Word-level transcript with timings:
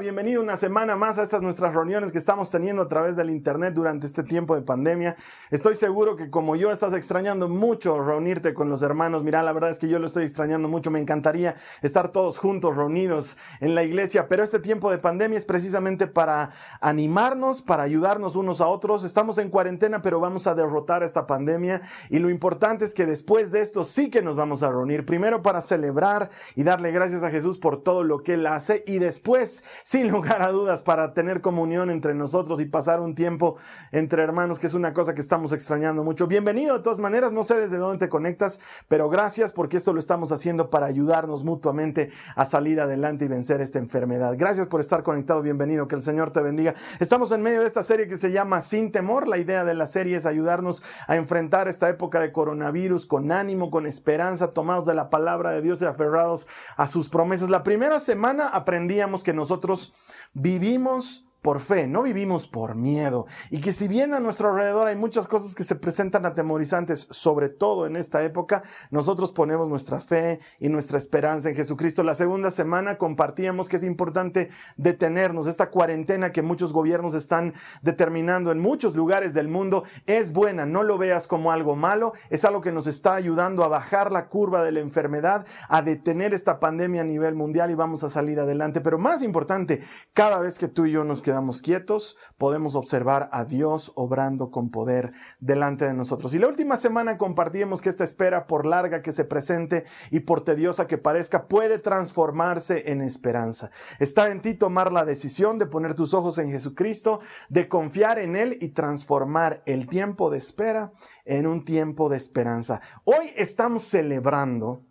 Bienvenido 0.00 0.40
una 0.40 0.56
semana 0.56 0.96
más 0.96 1.18
a 1.18 1.22
estas 1.22 1.42
nuestras 1.42 1.74
reuniones 1.74 2.10
que 2.10 2.16
estamos 2.16 2.50
teniendo 2.50 2.80
a 2.80 2.88
través 2.88 3.16
del 3.16 3.28
internet 3.28 3.74
durante 3.74 4.06
este 4.06 4.22
tiempo 4.22 4.54
de 4.54 4.62
pandemia. 4.62 5.14
Estoy 5.50 5.74
seguro 5.74 6.16
que 6.16 6.30
como 6.30 6.56
yo 6.56 6.72
estás 6.72 6.94
extrañando 6.94 7.50
mucho 7.50 8.02
reunirte 8.02 8.54
con 8.54 8.70
los 8.70 8.80
hermanos. 8.80 9.22
Mira, 9.24 9.42
la 9.42 9.52
verdad 9.52 9.68
es 9.68 9.78
que 9.78 9.88
yo 9.88 9.98
lo 9.98 10.06
estoy 10.06 10.24
extrañando 10.24 10.68
mucho. 10.68 10.90
Me 10.90 11.00
encantaría 11.00 11.54
estar 11.82 12.08
todos 12.08 12.38
juntos 12.38 12.74
reunidos 12.74 13.36
en 13.60 13.74
la 13.74 13.84
iglesia, 13.84 14.26
pero 14.26 14.42
este 14.42 14.58
tiempo 14.58 14.90
de 14.90 14.96
pandemia 14.96 15.36
es 15.36 15.44
precisamente 15.44 16.06
para 16.06 16.48
animarnos, 16.80 17.60
para 17.60 17.82
ayudarnos 17.82 18.36
unos 18.36 18.62
a 18.62 18.68
otros. 18.68 19.04
Estamos 19.04 19.36
en 19.36 19.50
cuarentena, 19.50 20.00
pero 20.00 20.18
vamos 20.18 20.46
a 20.46 20.54
derrotar 20.54 21.02
esta 21.02 21.26
pandemia 21.26 21.82
y 22.08 22.20
lo 22.20 22.30
importante 22.30 22.86
es 22.86 22.94
que 22.94 23.04
después 23.04 23.52
de 23.52 23.60
esto 23.60 23.84
sí 23.84 24.08
que 24.08 24.22
nos 24.22 24.34
vamos 24.34 24.62
a 24.62 24.70
reunir. 24.70 25.04
Primero 25.04 25.42
para 25.42 25.60
celebrar 25.60 26.30
y 26.54 26.62
darle 26.62 26.90
gracias 26.90 27.22
a 27.22 27.30
Jesús 27.30 27.58
por 27.58 27.82
todo 27.82 28.02
lo 28.02 28.22
que 28.22 28.34
él 28.34 28.46
hace 28.46 28.82
y 28.86 28.98
después 28.98 29.41
pues, 29.42 29.64
sin 29.82 30.08
lugar 30.08 30.40
a 30.40 30.52
dudas, 30.52 30.84
para 30.84 31.14
tener 31.14 31.40
comunión 31.40 31.90
entre 31.90 32.14
nosotros 32.14 32.60
y 32.60 32.64
pasar 32.64 33.00
un 33.00 33.16
tiempo 33.16 33.56
entre 33.90 34.22
hermanos, 34.22 34.60
que 34.60 34.68
es 34.68 34.74
una 34.74 34.94
cosa 34.94 35.14
que 35.14 35.20
estamos 35.20 35.50
extrañando 35.50 36.04
mucho. 36.04 36.28
Bienvenido 36.28 36.76
de 36.76 36.82
todas 36.84 37.00
maneras, 37.00 37.32
no 37.32 37.42
sé 37.42 37.56
desde 37.56 37.76
dónde 37.76 37.98
te 37.98 38.08
conectas, 38.08 38.60
pero 38.86 39.08
gracias 39.08 39.52
porque 39.52 39.76
esto 39.76 39.92
lo 39.92 39.98
estamos 39.98 40.30
haciendo 40.30 40.70
para 40.70 40.86
ayudarnos 40.86 41.42
mutuamente 41.42 42.12
a 42.36 42.44
salir 42.44 42.80
adelante 42.80 43.24
y 43.24 43.28
vencer 43.28 43.60
esta 43.60 43.80
enfermedad. 43.80 44.36
Gracias 44.38 44.68
por 44.68 44.80
estar 44.80 45.02
conectado, 45.02 45.42
bienvenido, 45.42 45.88
que 45.88 45.96
el 45.96 46.02
Señor 46.02 46.30
te 46.30 46.40
bendiga. 46.40 46.74
Estamos 47.00 47.32
en 47.32 47.42
medio 47.42 47.62
de 47.62 47.66
esta 47.66 47.82
serie 47.82 48.06
que 48.06 48.18
se 48.18 48.30
llama 48.30 48.60
Sin 48.60 48.92
Temor. 48.92 49.26
La 49.26 49.38
idea 49.38 49.64
de 49.64 49.74
la 49.74 49.88
serie 49.88 50.18
es 50.18 50.24
ayudarnos 50.24 50.84
a 51.08 51.16
enfrentar 51.16 51.66
esta 51.66 51.88
época 51.88 52.20
de 52.20 52.30
coronavirus 52.30 53.06
con 53.06 53.32
ánimo, 53.32 53.72
con 53.72 53.88
esperanza, 53.88 54.52
tomados 54.52 54.86
de 54.86 54.94
la 54.94 55.10
palabra 55.10 55.50
de 55.50 55.62
Dios 55.62 55.82
y 55.82 55.86
aferrados 55.86 56.46
a 56.76 56.86
sus 56.86 57.08
promesas. 57.08 57.50
La 57.50 57.64
primera 57.64 57.98
semana 57.98 58.46
aprendíamos 58.46 59.24
que 59.24 59.31
nosotros 59.32 59.92
vivimos 60.32 61.24
por 61.42 61.58
fe, 61.58 61.88
no 61.88 62.02
vivimos 62.02 62.46
por 62.46 62.76
miedo. 62.76 63.26
Y 63.50 63.60
que 63.60 63.72
si 63.72 63.88
bien 63.88 64.14
a 64.14 64.20
nuestro 64.20 64.50
alrededor 64.50 64.86
hay 64.86 64.94
muchas 64.94 65.26
cosas 65.26 65.56
que 65.56 65.64
se 65.64 65.74
presentan 65.74 66.24
atemorizantes, 66.24 67.08
sobre 67.10 67.48
todo 67.48 67.86
en 67.86 67.96
esta 67.96 68.22
época, 68.22 68.62
nosotros 68.90 69.32
ponemos 69.32 69.68
nuestra 69.68 69.98
fe 69.98 70.38
y 70.60 70.68
nuestra 70.68 70.98
esperanza 70.98 71.50
en 71.50 71.56
Jesucristo. 71.56 72.04
La 72.04 72.14
segunda 72.14 72.52
semana 72.52 72.96
compartíamos 72.96 73.68
que 73.68 73.76
es 73.76 73.82
importante 73.82 74.50
detenernos. 74.76 75.48
Esta 75.48 75.70
cuarentena 75.70 76.30
que 76.30 76.42
muchos 76.42 76.72
gobiernos 76.72 77.12
están 77.14 77.54
determinando 77.82 78.52
en 78.52 78.60
muchos 78.60 78.94
lugares 78.94 79.34
del 79.34 79.48
mundo 79.48 79.82
es 80.06 80.32
buena. 80.32 80.64
No 80.64 80.84
lo 80.84 80.96
veas 80.96 81.26
como 81.26 81.50
algo 81.50 81.74
malo. 81.74 82.12
Es 82.30 82.44
algo 82.44 82.60
que 82.60 82.70
nos 82.70 82.86
está 82.86 83.16
ayudando 83.16 83.64
a 83.64 83.68
bajar 83.68 84.12
la 84.12 84.28
curva 84.28 84.62
de 84.62 84.70
la 84.70 84.80
enfermedad, 84.80 85.44
a 85.68 85.82
detener 85.82 86.34
esta 86.34 86.60
pandemia 86.60 87.00
a 87.00 87.04
nivel 87.04 87.34
mundial 87.34 87.72
y 87.72 87.74
vamos 87.74 88.04
a 88.04 88.08
salir 88.08 88.38
adelante. 88.38 88.80
Pero 88.80 88.96
más 88.96 89.24
importante, 89.24 89.80
cada 90.12 90.38
vez 90.38 90.56
que 90.56 90.68
tú 90.68 90.86
y 90.86 90.92
yo 90.92 91.02
nos 91.02 91.20
quedamos 91.20 91.31
quedamos 91.32 91.62
quietos, 91.62 92.18
podemos 92.36 92.74
observar 92.74 93.30
a 93.32 93.46
Dios 93.46 93.90
obrando 93.94 94.50
con 94.50 94.68
poder 94.68 95.12
delante 95.40 95.86
de 95.86 95.94
nosotros. 95.94 96.34
Y 96.34 96.38
la 96.38 96.46
última 96.46 96.76
semana 96.76 97.16
compartimos 97.16 97.80
que 97.80 97.88
esta 97.88 98.04
espera, 98.04 98.46
por 98.46 98.66
larga 98.66 99.00
que 99.00 99.12
se 99.12 99.24
presente 99.24 99.84
y 100.10 100.20
por 100.20 100.44
tediosa 100.44 100.86
que 100.86 100.98
parezca, 100.98 101.48
puede 101.48 101.78
transformarse 101.78 102.90
en 102.92 103.00
esperanza. 103.00 103.70
Está 103.98 104.30
en 104.30 104.42
ti 104.42 104.52
tomar 104.52 104.92
la 104.92 105.06
decisión 105.06 105.56
de 105.56 105.64
poner 105.64 105.94
tus 105.94 106.12
ojos 106.12 106.36
en 106.36 106.50
Jesucristo, 106.50 107.20
de 107.48 107.66
confiar 107.66 108.18
en 108.18 108.36
Él 108.36 108.58
y 108.60 108.68
transformar 108.68 109.62
el 109.64 109.86
tiempo 109.86 110.28
de 110.28 110.36
espera 110.36 110.92
en 111.24 111.46
un 111.46 111.64
tiempo 111.64 112.10
de 112.10 112.18
esperanza. 112.18 112.82
Hoy 113.04 113.30
estamos 113.36 113.84
celebrando 113.84 114.82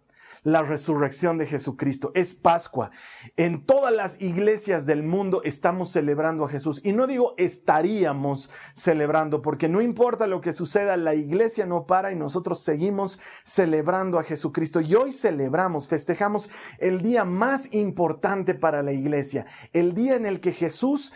la 0.44 0.64
resurrección 0.64 1.38
de 1.38 1.46
Jesucristo. 1.46 2.12
Es 2.16 2.34
Pascua. 2.34 2.92
En 3.38 3.66
todas 3.66 3.94
las 3.94 4.22
iglesias 4.22 4.86
del 4.86 5.04
mundo 5.04 5.42
estamos 5.44 5.92
celebrando 5.92 6.46
a 6.46 6.50
Jesús. 6.50 6.82
Y 6.84 6.94
no 6.94 7.08
digo 7.08 7.36
estaríamos 7.38 8.50
celebrando, 8.74 9.42
porque 9.42 9.70
no 9.70 9.82
importa 9.82 10.28
lo 10.28 10.42
que 10.42 10.54
suceda, 10.54 10.98
la 10.98 11.16
iglesia 11.16 11.66
no 11.66 11.86
para 11.86 12.12
y 12.12 12.16
nosotros 12.16 12.62
seguimos 12.62 13.20
celebrando 13.44 14.18
a 14.18 14.24
Jesucristo. 14.24 14.82
Y 14.82 14.96
hoy 14.96 15.12
celebramos, 15.12 15.88
festejamos 15.88 16.50
el 16.80 17.02
día 17.02 17.24
más 17.24 17.74
importante 17.74 18.56
para 18.56 18.82
la 18.82 18.94
iglesia, 18.94 19.46
el 19.74 19.94
día 19.94 20.16
en 20.16 20.26
el 20.26 20.40
que 20.40 20.52
Jesús 20.52 21.14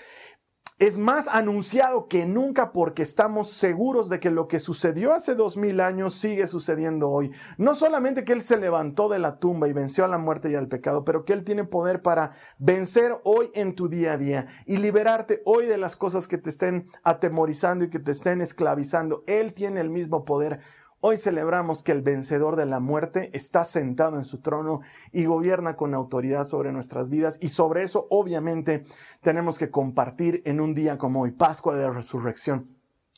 es 0.78 0.98
más 0.98 1.30
anunciado 1.30 2.08
que 2.10 2.26
nunca 2.26 2.74
porque 2.74 3.02
estamos 3.02 3.50
seguros 3.50 4.10
de 4.10 4.20
que 4.20 4.30
lo 4.30 4.50
que 4.50 4.60
sucedió 4.60 5.14
hace 5.14 5.34
dos 5.34 5.56
mil 5.56 5.80
años 5.80 6.16
sigue 6.16 6.48
sucediendo 6.48 7.10
hoy. 7.10 7.32
No 7.58 7.76
solamente 7.76 8.26
que 8.26 8.34
Él 8.34 8.42
se 8.42 8.58
levantó 8.58 9.08
de 9.08 9.20
la 9.20 9.40
tumba 9.40 9.70
y 9.70 9.74
venció 9.74 10.04
a 10.04 10.10
la 10.10 10.18
muerte 10.18 10.50
y 10.50 10.56
al 10.56 10.68
pecado, 10.68 11.06
pero 11.06 11.24
que 11.24 11.32
Él 11.32 11.46
tiene 11.46 11.64
poder 11.64 12.02
para 12.02 12.32
vencer 12.58 13.14
hoy 13.24 13.52
en 13.54 13.74
tu 13.74 13.88
día 13.88 14.14
a 14.14 14.18
día 14.18 14.48
y 14.66 14.78
liberarte 14.78 15.42
hoy 15.46 15.66
de 15.66 15.78
las 15.78 15.96
cosas 15.96 16.28
que 16.28 16.38
te 16.38 16.50
estén 16.50 16.88
atemorizando 17.04 17.86
y 17.86 17.90
que 17.90 18.00
te 18.00 18.12
estén 18.12 18.42
esclavizando. 18.42 19.24
Él 19.28 19.54
tiene 19.54 19.80
el 19.80 19.90
mismo 19.90 20.26
poder 20.26 20.60
Hoy 21.08 21.18
celebramos 21.18 21.84
que 21.84 21.92
el 21.92 22.02
vencedor 22.02 22.56
de 22.56 22.66
la 22.66 22.80
muerte 22.80 23.30
está 23.34 23.64
sentado 23.64 24.18
en 24.18 24.26
su 24.26 24.40
trono 24.40 24.82
y 25.12 25.26
gobierna 25.26 25.76
con 25.76 25.94
autoridad 25.94 26.46
sobre 26.46 26.72
nuestras 26.72 27.12
vidas 27.12 27.38
y 27.44 27.50
sobre 27.50 27.84
eso 27.84 28.08
obviamente 28.10 28.86
tenemos 29.22 29.60
que 29.60 29.70
compartir 29.70 30.42
en 30.46 30.60
un 30.60 30.74
día 30.74 30.98
como 30.98 31.22
hoy, 31.22 31.30
Pascua 31.30 31.76
de 31.76 31.92
Resurrección. 31.92 32.75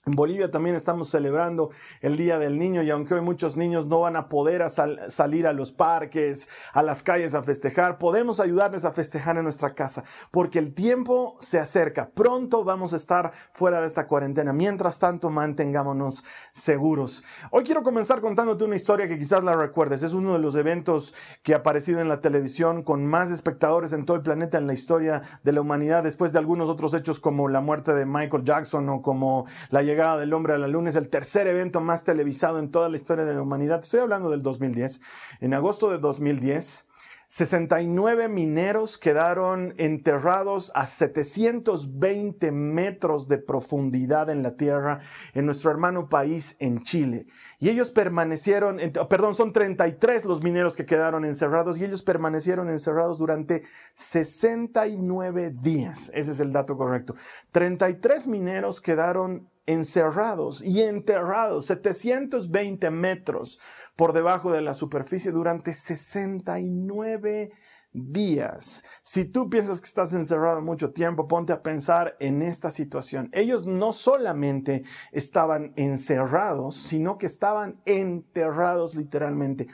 En 0.08 0.14
Bolivia 0.14 0.50
también 0.50 0.78
estamos 0.78 1.10
celebrando 1.10 1.70
el 2.00 2.16
Día 2.16 2.40
del 2.40 2.58
Niño 2.58 2.82
y 2.82 2.90
aunque 2.90 3.14
hoy 3.14 3.20
muchos 3.20 3.58
niños 3.58 3.88
no 3.88 4.00
van 4.00 4.16
a 4.16 4.30
poder 4.30 4.66
salir 4.70 5.46
a 5.46 5.52
los 5.52 5.74
parques, 5.74 6.48
a 6.72 6.82
las 6.82 7.04
calles 7.04 7.36
a 7.36 7.44
festejar, 7.44 7.98
podemos 7.98 8.40
ayudarles 8.40 8.86
a 8.86 8.94
festejar 8.94 9.36
en 9.36 9.44
nuestra 9.44 9.76
casa 9.76 10.06
porque 10.32 10.60
el 10.60 10.74
tiempo 10.74 11.36
se 11.42 11.60
acerca. 11.60 12.10
Pronto 12.12 12.64
vamos 12.64 12.94
a 12.94 12.96
estar 12.96 13.34
fuera 13.52 13.82
de 13.82 13.88
esta 13.88 14.08
cuarentena. 14.08 14.54
Mientras 14.54 14.98
tanto, 14.98 15.30
mantengámonos 15.30 16.24
seguros. 16.54 17.22
Hoy 17.52 17.66
quiero 17.66 17.84
comenzar 17.84 18.22
contándote 18.22 18.64
una 18.64 18.78
historia 18.78 19.10
que 19.10 19.20
quizás 19.20 19.44
la 19.44 19.58
recuerdes. 19.58 20.04
Es 20.04 20.14
uno 20.14 20.32
de 20.32 20.40
los 20.40 20.56
eventos 20.56 21.14
que 21.44 21.54
ha 21.54 21.58
aparecido 21.58 22.00
en 22.00 22.08
la 22.08 22.22
televisión 22.22 22.82
con 22.82 23.06
más 23.06 23.30
espectadores 23.30 23.92
en 23.92 24.06
todo 24.06 24.16
el 24.16 24.24
planeta 24.24 24.58
en 24.58 24.68
la 24.68 24.74
historia 24.74 25.22
de 25.44 25.52
la 25.52 25.60
humanidad 25.60 26.04
después 26.04 26.32
de 26.32 26.40
algunos 26.40 26.70
otros 26.70 26.94
hechos 26.94 27.20
como 27.20 27.50
la 27.50 27.60
muerte 27.60 27.94
de 27.94 28.06
Michael 28.06 28.46
Jackson 28.46 28.88
o 28.88 29.02
como 29.02 29.46
la 29.70 29.82
llegada 29.82 29.97
del 29.98 30.34
hombre 30.34 30.54
a 30.54 30.60
la 30.60 30.68
luna 30.68 30.92
es 30.92 30.96
el 30.96 31.10
tercer 31.10 31.48
evento 31.48 31.82
más 31.82 32.04
televisado 32.04 32.60
en 32.60 32.70
toda 32.70 32.88
la 32.88 32.98
historia 32.98 33.26
de 33.26 33.34
la 33.34 33.42
humanidad. 33.42 33.80
Estoy 33.80 34.00
hablando 34.02 34.30
del 34.30 34.44
2010. 34.44 35.02
En 35.42 35.56
agosto 35.56 35.90
de 35.90 35.98
2010, 35.98 36.86
69 37.30 38.30
mineros 38.30 39.00
quedaron 39.00 39.74
enterrados 39.78 40.72
a 40.76 40.86
720 40.86 42.52
metros 42.52 43.28
de 43.28 43.40
profundidad 43.40 44.30
en 44.30 44.44
la 44.44 44.56
tierra 44.56 45.00
en 45.34 45.46
nuestro 45.46 45.72
hermano 45.72 46.10
país 46.10 46.56
en 46.60 46.84
Chile. 46.84 47.26
Y 47.60 47.70
ellos 47.70 47.90
permanecieron, 47.90 48.78
perdón, 49.10 49.34
son 49.34 49.52
33 49.52 50.26
los 50.26 50.44
mineros 50.44 50.76
que 50.76 50.86
quedaron 50.86 51.26
encerrados 51.26 51.80
y 51.80 51.86
ellos 51.86 52.04
permanecieron 52.04 52.70
encerrados 52.70 53.18
durante 53.18 53.64
69 53.96 55.56
días. 55.60 56.12
Ese 56.14 56.32
es 56.32 56.40
el 56.40 56.54
dato 56.54 56.78
correcto. 56.78 57.16
33 57.52 58.28
mineros 58.28 58.80
quedaron 58.80 59.50
encerrados 59.68 60.66
y 60.66 60.82
enterrados 60.82 61.68
720 61.68 62.90
metros 62.90 63.60
por 63.96 64.14
debajo 64.14 64.52
de 64.52 64.62
la 64.62 64.74
superficie 64.74 65.32
durante 65.32 65.74
69 65.74 67.52
días. 67.94 68.84
Si 69.02 69.26
tú 69.26 69.50
piensas 69.50 69.82
que 69.82 69.88
estás 69.88 70.14
encerrado 70.14 70.62
mucho 70.62 70.92
tiempo, 70.92 71.28
ponte 71.28 71.54
a 71.54 71.64
pensar 71.64 72.16
en 72.20 72.42
esta 72.42 72.70
situación. 72.70 73.30
Ellos 73.34 73.66
no 73.66 73.94
solamente 73.94 74.84
estaban 75.12 75.74
encerrados, 75.76 76.76
sino 76.76 77.18
que 77.18 77.26
estaban 77.26 77.80
enterrados 77.86 78.96
literalmente. 78.96 79.68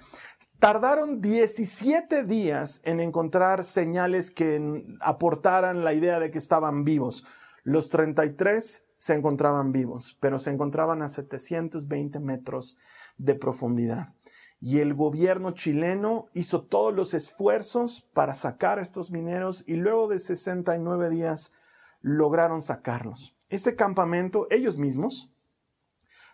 Tardaron 0.59 1.21
17 1.21 2.23
días 2.23 2.81
en 2.85 2.99
encontrar 2.99 3.63
señales 3.65 4.31
que 4.31 4.85
aportaran 5.01 5.83
la 5.83 5.93
idea 5.93 6.19
de 6.19 6.31
que 6.31 6.37
estaban 6.37 6.83
vivos. 6.83 7.25
Los 7.63 7.89
33 7.89 8.83
se 9.03 9.15
encontraban 9.15 9.73
vivos, 9.73 10.17
pero 10.21 10.39
se 10.39 10.49
encontraban 10.49 11.01
a 11.01 11.09
720 11.09 12.21
metros 12.21 12.77
de 13.17 13.35
profundidad. 13.35 14.15
Y 14.61 14.79
el 14.79 14.93
gobierno 14.93 15.51
chileno 15.51 16.27
hizo 16.33 16.63
todos 16.63 16.93
los 16.93 17.13
esfuerzos 17.13 18.09
para 18.13 18.33
sacar 18.33 18.79
a 18.79 18.81
estos 18.81 19.11
mineros 19.11 19.65
y 19.67 19.73
luego 19.73 20.07
de 20.07 20.19
69 20.19 21.09
días 21.09 21.51
lograron 21.99 22.61
sacarlos. 22.61 23.35
Este 23.49 23.75
campamento, 23.75 24.47
ellos 24.49 24.77
mismos, 24.77 25.29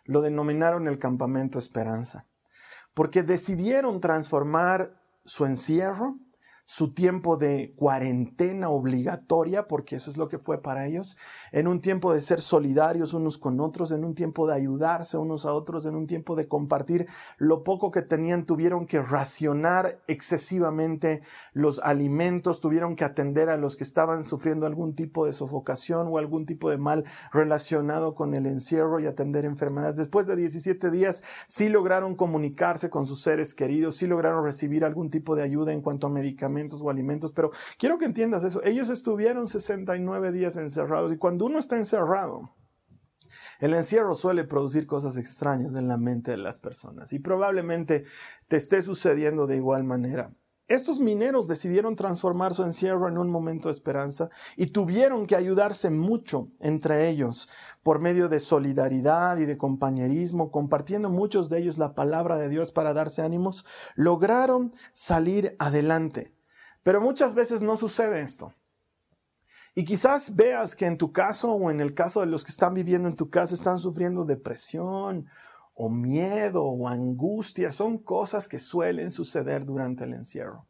lo 0.05 0.21
denominaron 0.21 0.87
el 0.87 0.99
campamento 0.99 1.57
Esperanza, 1.57 2.27
porque 2.93 3.23
decidieron 3.23 3.99
transformar 3.99 5.01
su 5.25 5.47
encierro 5.47 6.19
su 6.69 6.93
tiempo 6.93 7.35
de 7.35 7.73
cuarentena 7.75 8.69
obligatoria, 8.69 9.67
porque 9.67 9.95
eso 9.95 10.11
es 10.11 10.17
lo 10.17 10.29
que 10.29 10.37
fue 10.37 10.61
para 10.61 10.85
ellos, 10.85 11.17
en 11.51 11.67
un 11.67 11.81
tiempo 11.81 12.13
de 12.13 12.21
ser 12.21 12.41
solidarios 12.41 13.15
unos 13.15 13.39
con 13.39 13.59
otros, 13.59 13.89
en 13.89 14.05
un 14.05 14.13
tiempo 14.13 14.45
de 14.45 14.53
ayudarse 14.53 15.17
unos 15.17 15.47
a 15.47 15.53
otros, 15.55 15.87
en 15.87 15.95
un 15.95 16.05
tiempo 16.05 16.35
de 16.35 16.47
compartir 16.47 17.07
lo 17.39 17.63
poco 17.63 17.89
que 17.89 18.03
tenían, 18.03 18.45
tuvieron 18.45 18.85
que 18.85 19.01
racionar 19.01 19.99
excesivamente 20.05 21.21
los 21.53 21.79
alimentos, 21.79 22.59
tuvieron 22.59 22.95
que 22.95 23.03
atender 23.03 23.49
a 23.49 23.57
los 23.57 23.75
que 23.75 23.83
estaban 23.83 24.23
sufriendo 24.23 24.67
algún 24.67 24.93
tipo 24.93 25.25
de 25.25 25.33
sofocación 25.33 26.07
o 26.11 26.19
algún 26.19 26.45
tipo 26.45 26.69
de 26.69 26.77
mal 26.77 27.03
relacionado 27.33 28.13
con 28.13 28.35
el 28.35 28.45
encierro 28.45 28.99
y 28.99 29.07
atender 29.07 29.43
enfermedades. 29.43 29.95
Después 29.95 30.27
de 30.27 30.35
17 30.35 30.91
días, 30.91 31.23
sí 31.47 31.67
lograron 31.67 32.15
comunicarse 32.15 32.91
con 32.91 33.07
sus 33.07 33.21
seres 33.23 33.55
queridos, 33.55 33.95
sí 33.95 34.05
lograron 34.05 34.43
recibir 34.45 34.85
algún 34.85 35.09
tipo 35.09 35.35
de 35.35 35.41
ayuda 35.41 35.73
en 35.73 35.81
cuanto 35.81 36.05
a 36.05 36.11
medicamentos, 36.11 36.58
o 36.81 36.89
alimentos, 36.89 37.31
pero 37.31 37.51
quiero 37.77 37.97
que 37.97 38.05
entiendas 38.05 38.43
eso. 38.43 38.63
Ellos 38.63 38.89
estuvieron 38.89 39.47
69 39.47 40.31
días 40.31 40.57
encerrados 40.57 41.11
y 41.13 41.17
cuando 41.17 41.45
uno 41.45 41.59
está 41.59 41.77
encerrado, 41.77 42.53
el 43.59 43.73
encierro 43.73 44.15
suele 44.15 44.43
producir 44.43 44.87
cosas 44.87 45.17
extrañas 45.17 45.75
en 45.75 45.87
la 45.87 45.97
mente 45.97 46.31
de 46.31 46.37
las 46.37 46.59
personas 46.59 47.13
y 47.13 47.19
probablemente 47.19 48.05
te 48.47 48.57
esté 48.57 48.81
sucediendo 48.81 49.47
de 49.47 49.57
igual 49.57 49.83
manera. 49.83 50.33
Estos 50.69 50.99
mineros 50.99 51.47
decidieron 51.47 51.95
transformar 51.95 52.53
su 52.53 52.61
encierro 52.61 53.07
en 53.07 53.17
un 53.17 53.31
momento 53.31 53.69
de 53.69 53.71
esperanza 53.71 54.29
y 54.55 54.67
tuvieron 54.67 55.25
que 55.25 55.35
ayudarse 55.35 55.89
mucho 55.89 56.49
entre 56.59 57.09
ellos 57.09 57.49
por 57.81 57.99
medio 57.99 58.29
de 58.29 58.39
solidaridad 58.39 59.39
y 59.39 59.45
de 59.45 59.57
compañerismo, 59.57 60.51
compartiendo 60.51 61.09
muchos 61.09 61.49
de 61.49 61.57
ellos 61.57 61.79
la 61.79 61.95
palabra 61.95 62.37
de 62.37 62.49
Dios 62.49 62.71
para 62.71 62.93
darse 62.93 63.23
ánimos, 63.23 63.65
lograron 63.95 64.75
salir 64.93 65.55
adelante. 65.57 66.35
Pero 66.89 67.01
muchas 67.01 67.35
veces 67.35 67.61
no 67.61 67.77
sucede 67.77 68.19
esto. 68.21 68.51
Y 69.75 69.83
quizás 69.83 70.35
veas 70.35 70.75
que 70.75 70.87
en 70.87 70.97
tu 70.97 71.11
caso 71.11 71.51
o 71.51 71.69
en 71.69 71.81
el 71.81 71.93
caso 71.93 72.21
de 72.21 72.25
los 72.25 72.43
que 72.43 72.49
están 72.49 72.73
viviendo 72.73 73.07
en 73.07 73.15
tu 73.15 73.29
casa 73.29 73.53
están 73.53 73.77
sufriendo 73.77 74.25
depresión 74.25 75.27
o 75.75 75.87
miedo 75.87 76.63
o 76.63 76.87
angustia. 76.87 77.71
Son 77.71 77.99
cosas 77.99 78.47
que 78.47 78.57
suelen 78.57 79.11
suceder 79.11 79.67
durante 79.67 80.05
el 80.05 80.15
encierro. 80.15 80.65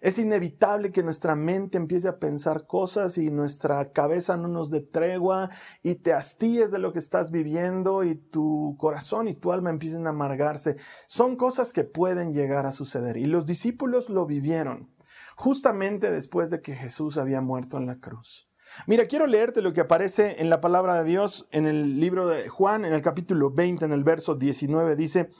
Es 0.00 0.18
inevitable 0.18 0.90
que 0.90 1.02
nuestra 1.02 1.36
mente 1.36 1.76
empiece 1.76 2.08
a 2.08 2.18
pensar 2.18 2.66
cosas 2.66 3.18
y 3.18 3.30
nuestra 3.30 3.92
cabeza 3.92 4.38
no 4.38 4.48
nos 4.48 4.70
dé 4.70 4.80
tregua 4.80 5.50
y 5.82 5.96
te 5.96 6.14
hastíes 6.14 6.70
de 6.70 6.78
lo 6.78 6.94
que 6.94 6.98
estás 6.98 7.30
viviendo 7.30 8.04
y 8.04 8.14
tu 8.14 8.74
corazón 8.78 9.28
y 9.28 9.34
tu 9.34 9.52
alma 9.52 9.68
empiecen 9.68 10.06
a 10.06 10.10
amargarse. 10.10 10.76
Son 11.08 11.36
cosas 11.36 11.74
que 11.74 11.84
pueden 11.84 12.32
llegar 12.32 12.64
a 12.64 12.72
suceder 12.72 13.18
y 13.18 13.26
los 13.26 13.44
discípulos 13.44 14.08
lo 14.08 14.24
vivieron 14.24 14.96
justamente 15.38 16.10
después 16.10 16.50
de 16.50 16.60
que 16.60 16.74
Jesús 16.74 17.16
había 17.16 17.40
muerto 17.40 17.76
en 17.76 17.86
la 17.86 18.00
cruz. 18.00 18.50
Mira, 18.88 19.06
quiero 19.06 19.28
leerte 19.28 19.62
lo 19.62 19.72
que 19.72 19.80
aparece 19.80 20.42
en 20.42 20.50
la 20.50 20.60
palabra 20.60 20.96
de 20.96 21.08
Dios 21.08 21.46
en 21.52 21.66
el 21.66 22.00
libro 22.00 22.26
de 22.26 22.48
Juan, 22.48 22.84
en 22.84 22.92
el 22.92 23.02
capítulo 23.02 23.52
20, 23.52 23.84
en 23.84 23.92
el 23.92 24.02
verso 24.02 24.34
19, 24.34 24.96
dice, 24.96 25.30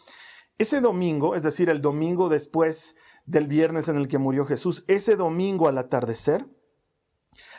ese 0.57 0.81
domingo, 0.81 1.35
es 1.35 1.43
decir, 1.43 1.69
el 1.69 1.83
domingo 1.83 2.29
después 2.29 2.95
del 3.27 3.49
viernes 3.49 3.89
en 3.89 3.97
el 3.97 4.07
que 4.07 4.19
murió 4.19 4.47
Jesús, 4.47 4.85
ese 4.87 5.17
domingo 5.17 5.67
al 5.67 5.79
atardecer, 5.79 6.47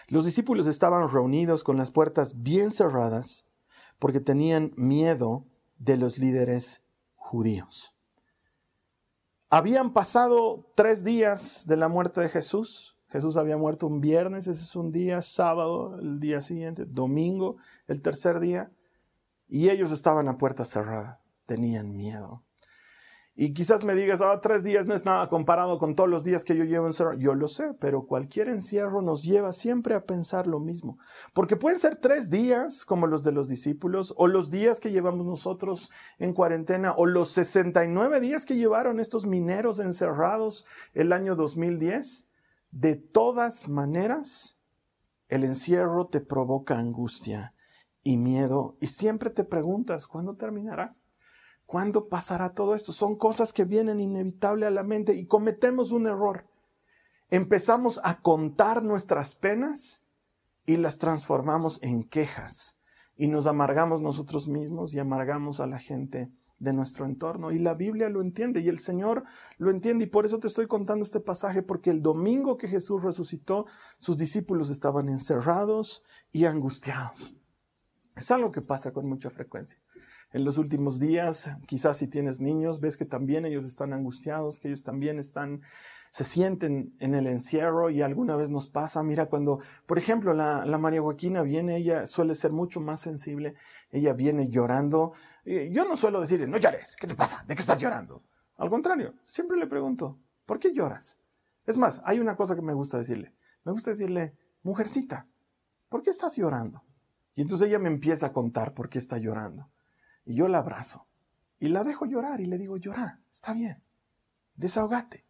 los 0.08 0.24
discípulos 0.24 0.66
estaban 0.66 1.10
reunidos 1.10 1.66
con 1.66 1.76
las 1.76 1.92
puertas 1.92 2.42
bien 2.42 2.72
cerradas 2.72 3.50
porque 4.00 4.22
tenían 4.22 4.72
miedo 4.78 5.46
de 5.78 5.98
los 5.98 6.18
líderes 6.18 6.84
judíos. 7.16 7.94
Habían 9.52 9.94
pasado 9.94 10.72
tres 10.76 11.04
días 11.04 11.66
de 11.68 11.76
la 11.76 11.88
muerte 11.88 12.22
de 12.22 12.30
Jesús. 12.30 12.96
Jesús 13.10 13.36
había 13.36 13.58
muerto 13.58 13.88
un 13.88 14.00
viernes, 14.00 14.46
ese 14.46 14.64
es 14.64 14.76
un 14.76 14.92
día, 14.92 15.24
sábado, 15.24 15.98
el 16.00 16.20
día 16.20 16.42
siguiente, 16.42 16.86
domingo, 16.86 17.58
el 17.88 18.04
tercer 18.04 18.40
día. 18.40 18.72
Y 19.48 19.70
ellos 19.70 19.92
estaban 19.92 20.28
a 20.28 20.38
puerta 20.38 20.66
cerrada, 20.66 21.20
tenían 21.48 21.96
miedo. 21.96 22.44
Y 23.42 23.54
quizás 23.54 23.86
me 23.86 23.96
digas, 23.96 24.20
ah, 24.20 24.42
tres 24.42 24.66
días 24.66 24.86
no 24.86 24.94
es 24.94 25.06
nada 25.06 25.30
comparado 25.30 25.80
con 25.80 25.96
todos 25.96 26.10
los 26.10 26.26
días 26.26 26.44
que 26.44 26.58
yo 26.58 26.66
llevo 26.66 26.88
encerrado. 26.88 27.18
Yo 27.18 27.36
lo 27.36 27.48
sé, 27.48 27.74
pero 27.80 28.06
cualquier 28.06 28.50
encierro 28.50 29.02
nos 29.02 29.24
lleva 29.24 29.54
siempre 29.54 29.96
a 29.96 30.04
pensar 30.04 30.46
lo 30.46 30.60
mismo. 30.60 30.98
Porque 31.34 31.56
pueden 31.56 31.80
ser 31.80 31.96
tres 31.96 32.30
días 32.30 32.84
como 32.84 33.08
los 33.08 33.24
de 33.24 33.32
los 33.32 33.48
discípulos, 33.48 34.14
o 34.18 34.28
los 34.28 34.50
días 34.50 34.82
que 34.82 34.92
llevamos 34.92 35.26
nosotros 35.26 35.90
en 36.18 36.34
cuarentena, 36.34 36.92
o 36.98 37.06
los 37.06 37.32
69 37.32 38.20
días 38.20 38.46
que 38.46 38.58
llevaron 38.58 39.00
estos 39.00 39.26
mineros 39.26 39.80
encerrados 39.80 40.66
el 40.94 41.14
año 41.14 41.38
2010. 41.38 42.28
De 42.72 42.98
todas 42.98 43.70
maneras, 43.70 44.60
el 45.30 45.46
encierro 45.46 46.08
te 46.08 46.20
provoca 46.20 46.78
angustia 46.78 47.54
y 48.04 48.18
miedo, 48.18 48.76
y 48.82 48.88
siempre 48.88 49.30
te 49.30 49.46
preguntas, 49.46 50.08
¿cuándo 50.08 50.36
terminará? 50.36 50.99
¿Cuándo 51.70 52.10
pasará 52.10 52.56
todo 52.56 52.74
esto? 52.74 52.92
Son 52.94 53.16
cosas 53.16 53.54
que 53.54 53.64
vienen 53.64 54.00
inevitable 54.00 54.66
a 54.66 54.72
la 54.72 54.82
mente 54.82 55.14
y 55.14 55.28
cometemos 55.28 55.92
un 55.92 56.08
error. 56.08 56.48
Empezamos 57.30 58.02
a 58.04 58.22
contar 58.22 58.82
nuestras 58.82 59.36
penas 59.36 60.04
y 60.66 60.78
las 60.78 60.98
transformamos 60.98 61.78
en 61.84 62.06
quejas 62.06 62.80
y 63.16 63.28
nos 63.28 63.46
amargamos 63.46 64.02
nosotros 64.02 64.48
mismos 64.48 64.96
y 64.96 65.00
amargamos 65.00 65.60
a 65.60 65.68
la 65.68 65.78
gente 65.78 66.32
de 66.58 66.74
nuestro 66.74 67.06
entorno. 67.06 67.52
Y 67.52 67.60
la 67.60 67.76
Biblia 67.76 68.10
lo 68.10 68.24
entiende 68.24 68.62
y 68.62 68.68
el 68.68 68.80
Señor 68.80 69.26
lo 69.60 69.70
entiende. 69.70 70.06
Y 70.06 70.08
por 70.08 70.26
eso 70.26 70.40
te 70.40 70.48
estoy 70.48 70.66
contando 70.66 71.06
este 71.06 71.20
pasaje, 71.20 71.62
porque 71.62 71.92
el 71.92 72.02
domingo 72.02 72.58
que 72.58 72.68
Jesús 72.68 73.04
resucitó, 73.04 73.68
sus 74.00 74.18
discípulos 74.18 74.72
estaban 74.72 75.08
encerrados 75.08 76.02
y 76.32 76.46
angustiados. 76.46 77.36
Es 78.16 78.32
algo 78.32 78.52
que 78.52 78.64
pasa 78.64 78.92
con 78.92 79.08
mucha 79.08 79.30
frecuencia 79.30 79.80
en 80.32 80.46
los 80.46 80.58
últimos 80.58 81.00
días. 81.00 81.52
Quizás 81.66 81.98
si 81.98 82.08
tienes 82.08 82.40
niños, 82.40 82.80
ves 82.80 82.98
que 82.98 83.06
también 83.06 83.46
ellos 83.46 83.66
están 83.66 83.94
angustiados, 83.94 84.60
que 84.60 84.68
ellos 84.68 84.84
también 84.84 85.20
están, 85.20 85.62
se 86.12 86.24
sienten 86.24 86.96
en 87.00 87.16
el 87.16 87.28
encierro 87.28 87.90
y 87.90 88.02
alguna 88.02 88.36
vez 88.36 88.50
nos 88.50 88.68
pasa, 88.68 89.04
mira, 89.04 89.28
cuando, 89.28 89.60
por 89.86 89.98
ejemplo, 89.98 90.34
la, 90.34 90.66
María 90.78 91.02
Joaquina 91.02 91.42
viene, 91.42 91.78
ella 91.78 92.06
suele 92.06 92.36
ser 92.36 92.52
mucho 92.52 92.80
más 92.80 93.02
sensible, 93.02 93.56
ella 93.92 94.14
viene 94.14 94.50
llorando. 94.50 95.14
yo 95.46 95.86
no 95.86 95.98
suelo 95.98 96.22
decirle, 96.22 96.48
no 96.48 96.58
llores, 96.58 96.96
¿qué 96.96 97.08
te 97.08 97.16
pasa? 97.16 97.44
¿De 97.48 97.56
qué 97.56 97.62
estás 97.62 97.80
llorando? 97.80 98.24
Al 98.58 98.70
contrario, 98.70 99.14
siempre 99.24 99.58
le 99.58 99.68
pregunto, 99.68 100.20
¿por 100.46 100.60
qué 100.60 100.74
lloras? 100.74 101.18
Es 101.66 101.78
más, 101.78 102.02
hay 102.04 102.20
una 102.20 102.36
cosa 102.36 102.56
que 102.56 102.62
me 102.62 102.74
gusta 102.74 102.98
decirle. 102.98 103.34
Me 103.64 103.72
gusta 103.72 103.92
decirle, 103.92 104.34
mujercita, 104.64 105.28
¿por 105.88 106.02
qué 106.02 106.10
estás 106.10 106.36
llorando? 106.36 106.84
Y 107.36 107.42
entonces 107.42 107.68
ella 107.68 107.80
me 107.80 107.90
empieza 107.90 108.28
a 108.28 108.34
contar 108.34 108.74
por 108.74 108.90
qué 108.90 108.98
está 108.98 109.18
llorando. 109.18 109.70
Y 110.30 110.36
yo 110.36 110.48
la 110.48 110.60
abrazo 110.60 111.08
y 111.60 111.70
la 111.70 111.84
dejo 111.84 112.06
llorar 112.06 112.40
y 112.40 112.46
le 112.46 112.60
digo, 112.60 112.78
llora, 112.78 113.20
está 113.32 113.52
bien, 113.52 113.82
desahogate, 114.54 115.26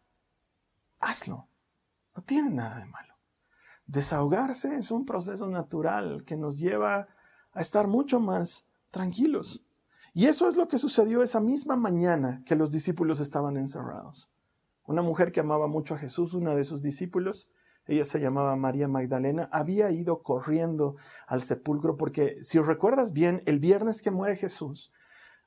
hazlo, 0.98 1.48
no 2.14 2.22
tiene 2.22 2.50
nada 2.50 2.80
de 2.80 2.84
malo. 2.84 3.14
Desahogarse 3.86 4.76
es 4.76 4.90
un 4.90 5.06
proceso 5.06 5.46
natural 5.46 6.26
que 6.26 6.36
nos 6.36 6.58
lleva 6.58 7.08
a 7.52 7.60
estar 7.62 7.88
mucho 7.88 8.20
más 8.20 8.66
tranquilos. 8.90 9.64
Y 10.12 10.26
eso 10.26 10.46
es 10.46 10.56
lo 10.56 10.68
que 10.68 10.76
sucedió 10.76 11.22
esa 11.22 11.40
misma 11.40 11.76
mañana 11.76 12.42
que 12.44 12.54
los 12.54 12.70
discípulos 12.70 13.20
estaban 13.20 13.56
encerrados. 13.56 14.30
Una 14.84 15.00
mujer 15.00 15.32
que 15.32 15.40
amaba 15.40 15.66
mucho 15.66 15.94
a 15.94 15.98
Jesús, 15.98 16.34
una 16.34 16.54
de 16.54 16.64
sus 16.64 16.82
discípulos, 16.82 17.48
ella 17.90 18.04
se 18.04 18.20
llamaba 18.20 18.54
María 18.54 18.86
Magdalena, 18.86 19.48
había 19.52 19.90
ido 19.90 20.22
corriendo 20.22 20.94
al 21.26 21.42
sepulcro 21.42 21.96
porque, 21.96 22.36
si 22.40 22.60
recuerdas 22.60 23.12
bien, 23.12 23.42
el 23.46 23.58
viernes 23.58 24.00
que 24.00 24.12
muere 24.12 24.36
Jesús, 24.36 24.92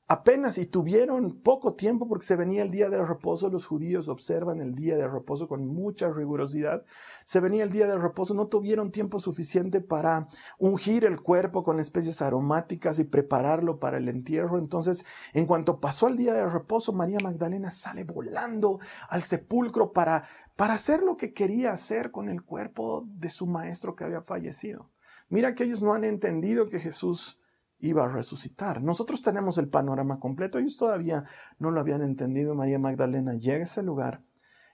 apenas 0.07 0.57
y 0.57 0.65
tuvieron 0.65 1.39
poco 1.41 1.75
tiempo 1.75 2.07
porque 2.07 2.25
se 2.25 2.35
venía 2.35 2.61
el 2.61 2.71
día 2.71 2.89
de 2.89 3.03
reposo, 3.03 3.49
los 3.49 3.65
judíos 3.65 4.09
observan 4.09 4.59
el 4.59 4.75
día 4.75 4.97
de 4.97 5.07
reposo 5.07 5.47
con 5.47 5.65
mucha 5.67 6.09
rigurosidad, 6.09 6.83
se 7.23 7.39
venía 7.39 7.63
el 7.63 7.71
día 7.71 7.87
de 7.87 7.97
reposo, 7.97 8.33
no 8.33 8.47
tuvieron 8.47 8.91
tiempo 8.91 9.19
suficiente 9.19 9.79
para 9.81 10.27
ungir 10.59 11.05
el 11.05 11.21
cuerpo 11.21 11.63
con 11.63 11.79
especies 11.79 12.21
aromáticas 12.21 12.99
y 12.99 13.05
prepararlo 13.05 13.79
para 13.79 13.97
el 13.97 14.09
entierro, 14.09 14.57
entonces 14.57 15.05
en 15.33 15.45
cuanto 15.45 15.79
pasó 15.79 16.07
el 16.07 16.17
día 16.17 16.33
de 16.33 16.45
reposo, 16.47 16.91
María 16.91 17.19
Magdalena 17.19 17.71
sale 17.71 18.03
volando 18.03 18.79
al 19.09 19.23
sepulcro 19.23 19.93
para, 19.93 20.25
para 20.55 20.73
hacer 20.73 21.01
lo 21.01 21.15
que 21.15 21.33
quería 21.33 21.71
hacer 21.71 22.11
con 22.11 22.29
el 22.29 22.43
cuerpo 22.43 23.05
de 23.07 23.29
su 23.29 23.47
maestro 23.47 23.95
que 23.95 24.03
había 24.03 24.21
fallecido. 24.21 24.89
Mira 25.29 25.55
que 25.55 25.63
ellos 25.63 25.81
no 25.81 25.93
han 25.93 26.03
entendido 26.03 26.67
que 26.67 26.79
Jesús 26.79 27.39
iba 27.83 28.05
a 28.05 28.07
resucitar. 28.07 28.81
Nosotros 28.81 29.21
tenemos 29.21 29.57
el 29.57 29.67
panorama 29.67 30.19
completo, 30.19 30.57
ellos 30.57 30.77
todavía 30.77 31.25
no 31.59 31.69
lo 31.69 31.81
habían 31.81 32.01
entendido. 32.01 32.55
María 32.55 32.79
Magdalena 32.79 33.33
llega 33.33 33.59
a 33.59 33.63
ese 33.63 33.83
lugar 33.83 34.23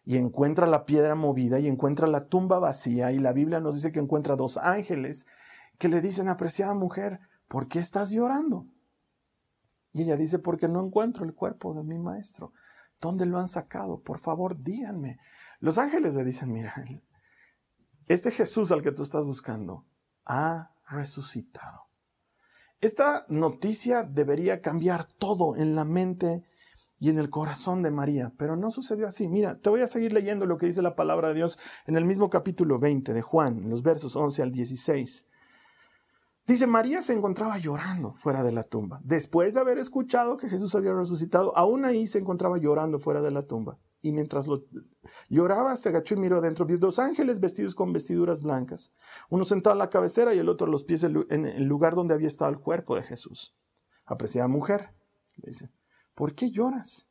y 0.05 0.17
encuentra 0.17 0.67
la 0.67 0.85
piedra 0.85 1.15
movida 1.15 1.59
y 1.59 1.67
encuentra 1.67 2.07
la 2.07 2.27
tumba 2.27 2.59
vacía 2.59 3.11
y 3.11 3.17
la 3.17 3.33
Biblia 3.33 3.59
nos 3.59 3.75
dice 3.75 3.91
que 3.91 3.99
encuentra 3.99 4.35
dos 4.35 4.57
ángeles 4.57 5.25
que 5.79 5.89
le 5.89 6.01
dicen, 6.01 6.27
apreciada 6.27 6.75
mujer, 6.75 7.19
¿por 7.47 7.67
qué 7.67 7.79
estás 7.79 8.11
llorando? 8.11 8.67
Y 9.91 10.03
ella 10.03 10.15
dice, 10.15 10.37
porque 10.37 10.67
no 10.67 10.85
encuentro 10.85 11.25
el 11.25 11.33
cuerpo 11.33 11.73
de 11.73 11.83
mi 11.83 11.97
maestro. 11.97 12.53
¿Dónde 13.01 13.25
lo 13.25 13.39
han 13.39 13.47
sacado? 13.47 14.01
Por 14.01 14.19
favor, 14.19 14.61
díganme. 14.61 15.17
Los 15.59 15.79
ángeles 15.79 16.13
le 16.13 16.23
dicen, 16.23 16.51
mira, 16.51 16.75
este 18.05 18.29
Jesús 18.29 18.71
al 18.71 18.83
que 18.83 18.91
tú 18.91 19.01
estás 19.01 19.25
buscando 19.25 19.87
ha 20.25 20.75
resucitado. 20.87 21.88
Esta 22.81 23.25
noticia 23.27 24.03
debería 24.03 24.61
cambiar 24.61 25.05
todo 25.05 25.57
en 25.57 25.75
la 25.75 25.83
mente 25.83 26.43
y 26.97 27.09
en 27.09 27.19
el 27.19 27.29
corazón 27.29 27.81
de 27.83 27.91
María, 27.91 28.31
pero 28.37 28.55
no 28.55 28.71
sucedió 28.71 29.07
así. 29.07 29.27
Mira, 29.27 29.59
te 29.59 29.69
voy 29.69 29.81
a 29.81 29.87
seguir 29.87 30.13
leyendo 30.13 30.45
lo 30.45 30.57
que 30.57 30.65
dice 30.65 30.81
la 30.81 30.95
palabra 30.95 31.29
de 31.29 31.35
Dios 31.35 31.59
en 31.87 31.97
el 31.97 32.05
mismo 32.05 32.29
capítulo 32.29 32.79
20 32.79 33.13
de 33.13 33.21
Juan, 33.21 33.69
los 33.69 33.83
versos 33.83 34.15
11 34.15 34.43
al 34.43 34.51
16. 34.51 35.27
Dice, 36.47 36.67
María 36.67 37.01
se 37.01 37.13
encontraba 37.13 37.57
llorando 37.57 38.13
fuera 38.13 38.43
de 38.43 38.53
la 38.53 38.63
tumba. 38.63 39.01
Después 39.03 39.53
de 39.53 39.59
haber 39.59 39.77
escuchado 39.77 40.37
que 40.37 40.49
Jesús 40.49 40.73
había 40.73 40.93
resucitado, 40.93 41.55
aún 41.57 41.83
ahí 41.83 42.07
se 42.07 42.19
encontraba 42.19 42.57
llorando 42.57 42.99
fuera 42.99 43.21
de 43.21 43.31
la 43.31 43.43
tumba. 43.43 43.77
Y 44.01 44.11
mientras 44.11 44.47
lo, 44.47 44.63
lloraba, 45.27 45.75
se 45.75 45.89
agachó 45.89 46.15
y 46.15 46.19
miró 46.19 46.37
adentro. 46.37 46.65
Vio 46.65 46.77
dos 46.77 46.99
ángeles 46.99 47.39
vestidos 47.39 47.75
con 47.75 47.91
vestiduras 47.91 48.41
blancas. 48.41 48.93
Uno 49.29 49.43
sentado 49.43 49.73
a 49.73 49.77
la 49.77 49.89
cabecera 49.89 50.33
y 50.33 50.39
el 50.39 50.47
otro 50.47 50.67
a 50.67 50.69
los 50.69 50.83
pies 50.83 51.03
en 51.03 51.45
el 51.45 51.63
lugar 51.65 51.95
donde 51.95 52.13
había 52.13 52.27
estado 52.27 52.51
el 52.51 52.59
cuerpo 52.59 52.95
de 52.95 53.03
Jesús. 53.03 53.55
Apreciada 54.05 54.47
mujer, 54.47 54.93
le 55.35 55.49
dice, 55.49 55.71
¿por 56.15 56.33
qué 56.33 56.51
lloras? 56.51 57.09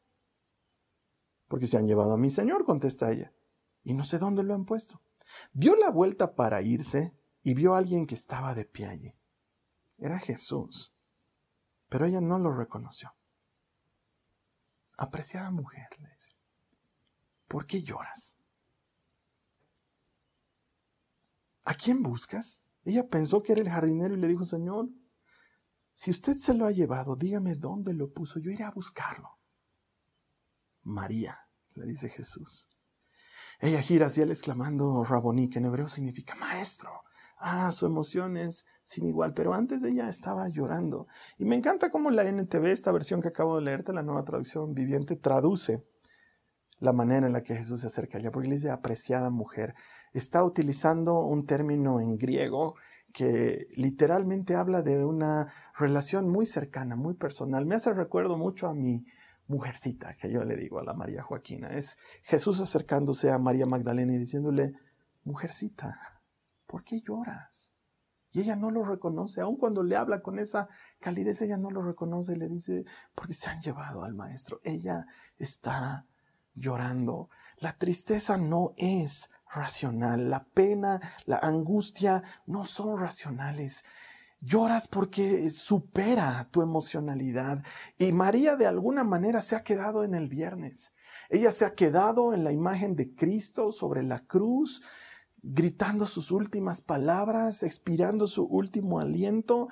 Porque 1.46 1.66
se 1.66 1.76
han 1.76 1.86
llevado 1.86 2.12
a 2.12 2.18
mi 2.18 2.30
Señor, 2.30 2.64
contesta 2.64 3.10
ella. 3.12 3.32
Y 3.84 3.94
no 3.94 4.04
sé 4.04 4.18
dónde 4.18 4.42
lo 4.42 4.54
han 4.54 4.64
puesto. 4.64 5.00
Dio 5.52 5.76
la 5.76 5.90
vuelta 5.90 6.34
para 6.34 6.62
irse 6.62 7.14
y 7.42 7.54
vio 7.54 7.74
a 7.74 7.78
alguien 7.78 8.06
que 8.06 8.14
estaba 8.14 8.54
de 8.54 8.64
pie 8.64 8.86
allí. 8.86 9.14
Era 9.98 10.18
Jesús. 10.18 10.92
Pero 11.88 12.06
ella 12.06 12.20
no 12.20 12.38
lo 12.38 12.52
reconoció. 12.52 13.14
Apreciada 14.96 15.50
mujer, 15.50 15.86
le 16.00 16.10
dice, 16.10 16.32
¿por 17.48 17.66
qué 17.66 17.82
lloras? 17.82 18.38
¿A 21.64 21.74
quién 21.74 22.02
buscas? 22.02 22.62
Ella 22.84 23.08
pensó 23.08 23.42
que 23.42 23.52
era 23.52 23.60
el 23.60 23.68
jardinero 23.68 24.14
y 24.14 24.18
le 24.18 24.28
dijo, 24.28 24.44
Señor, 24.44 24.88
si 25.94 26.10
usted 26.10 26.36
se 26.36 26.54
lo 26.54 26.64
ha 26.64 26.70
llevado, 26.70 27.16
dígame 27.16 27.56
dónde 27.56 27.92
lo 27.92 28.12
puso, 28.12 28.38
yo 28.38 28.50
iré 28.50 28.64
a 28.64 28.70
buscarlo. 28.70 29.38
María, 30.82 31.36
le 31.74 31.86
dice 31.86 32.08
Jesús. 32.08 32.70
Ella 33.60 33.82
gira 33.82 34.06
hacia 34.06 34.22
él 34.22 34.30
exclamando 34.30 35.04
Raboní, 35.04 35.50
que 35.50 35.58
en 35.58 35.66
hebreo 35.66 35.88
significa 35.88 36.36
maestro. 36.36 37.02
Ah, 37.36 37.70
su 37.72 37.86
emoción 37.86 38.36
es 38.36 38.64
sin 38.84 39.06
igual, 39.06 39.34
pero 39.34 39.52
antes 39.52 39.82
ella 39.82 40.08
estaba 40.08 40.48
llorando. 40.48 41.06
Y 41.36 41.44
me 41.44 41.56
encanta 41.56 41.90
cómo 41.90 42.10
la 42.10 42.24
NTV, 42.24 42.66
esta 42.66 42.92
versión 42.92 43.20
que 43.20 43.28
acabo 43.28 43.56
de 43.56 43.62
leerte, 43.62 43.92
la 43.92 44.02
nueva 44.02 44.24
traducción 44.24 44.74
viviente, 44.74 45.16
traduce 45.16 45.84
la 46.80 46.92
manera 46.92 47.26
en 47.26 47.32
la 47.32 47.42
que 47.42 47.56
Jesús 47.56 47.80
se 47.80 47.88
acerca 47.88 48.18
a 48.18 48.20
ella, 48.20 48.30
porque 48.30 48.48
le 48.48 48.56
dice 48.56 48.70
apreciada 48.70 49.30
mujer. 49.30 49.74
Está 50.12 50.44
utilizando 50.44 51.20
un 51.20 51.46
término 51.46 52.00
en 52.00 52.16
griego 52.16 52.74
que 53.12 53.66
literalmente 53.74 54.54
habla 54.54 54.82
de 54.82 55.04
una 55.04 55.52
relación 55.78 56.28
muy 56.28 56.46
cercana, 56.46 56.96
muy 56.96 57.14
personal. 57.14 57.66
Me 57.66 57.74
hace 57.74 57.92
recuerdo 57.92 58.36
mucho 58.36 58.68
a 58.68 58.74
mi 58.74 59.04
mujercita, 59.46 60.14
que 60.14 60.30
yo 60.30 60.44
le 60.44 60.56
digo 60.56 60.78
a 60.78 60.84
la 60.84 60.94
María 60.94 61.22
Joaquina. 61.22 61.68
Es 61.68 61.96
Jesús 62.22 62.60
acercándose 62.60 63.30
a 63.30 63.38
María 63.38 63.66
Magdalena 63.66 64.14
y 64.14 64.18
diciéndole, 64.18 64.74
mujercita, 65.24 65.98
¿por 66.66 66.84
qué 66.84 67.00
lloras? 67.00 67.74
Y 68.30 68.40
ella 68.40 68.56
no 68.56 68.70
lo 68.70 68.84
reconoce, 68.84 69.40
aun 69.40 69.56
cuando 69.56 69.82
le 69.82 69.96
habla 69.96 70.20
con 70.20 70.38
esa 70.38 70.68
calidez, 71.00 71.40
ella 71.40 71.56
no 71.56 71.70
lo 71.70 71.82
reconoce 71.82 72.36
le 72.36 72.48
dice, 72.48 72.84
porque 73.14 73.32
se 73.32 73.48
han 73.48 73.60
llevado 73.60 74.04
al 74.04 74.14
maestro. 74.14 74.60
Ella 74.62 75.06
está 75.38 76.06
llorando. 76.58 77.30
La 77.58 77.72
tristeza 77.76 78.36
no 78.36 78.74
es 78.76 79.30
racional, 79.52 80.30
la 80.30 80.44
pena, 80.44 81.00
la 81.24 81.36
angustia 81.36 82.22
no 82.46 82.64
son 82.64 82.98
racionales. 82.98 83.84
Lloras 84.40 84.86
porque 84.86 85.50
supera 85.50 86.48
tu 86.52 86.62
emocionalidad. 86.62 87.64
Y 87.98 88.12
María 88.12 88.54
de 88.54 88.66
alguna 88.66 89.02
manera 89.02 89.42
se 89.42 89.56
ha 89.56 89.64
quedado 89.64 90.04
en 90.04 90.14
el 90.14 90.28
viernes. 90.28 90.92
Ella 91.28 91.50
se 91.50 91.64
ha 91.64 91.74
quedado 91.74 92.32
en 92.32 92.44
la 92.44 92.52
imagen 92.52 92.94
de 92.94 93.12
Cristo 93.14 93.72
sobre 93.72 94.04
la 94.04 94.20
cruz 94.20 94.82
gritando 95.42 96.06
sus 96.06 96.30
últimas 96.30 96.80
palabras, 96.80 97.62
expirando 97.62 98.26
su 98.26 98.44
último 98.44 99.00
aliento. 99.00 99.68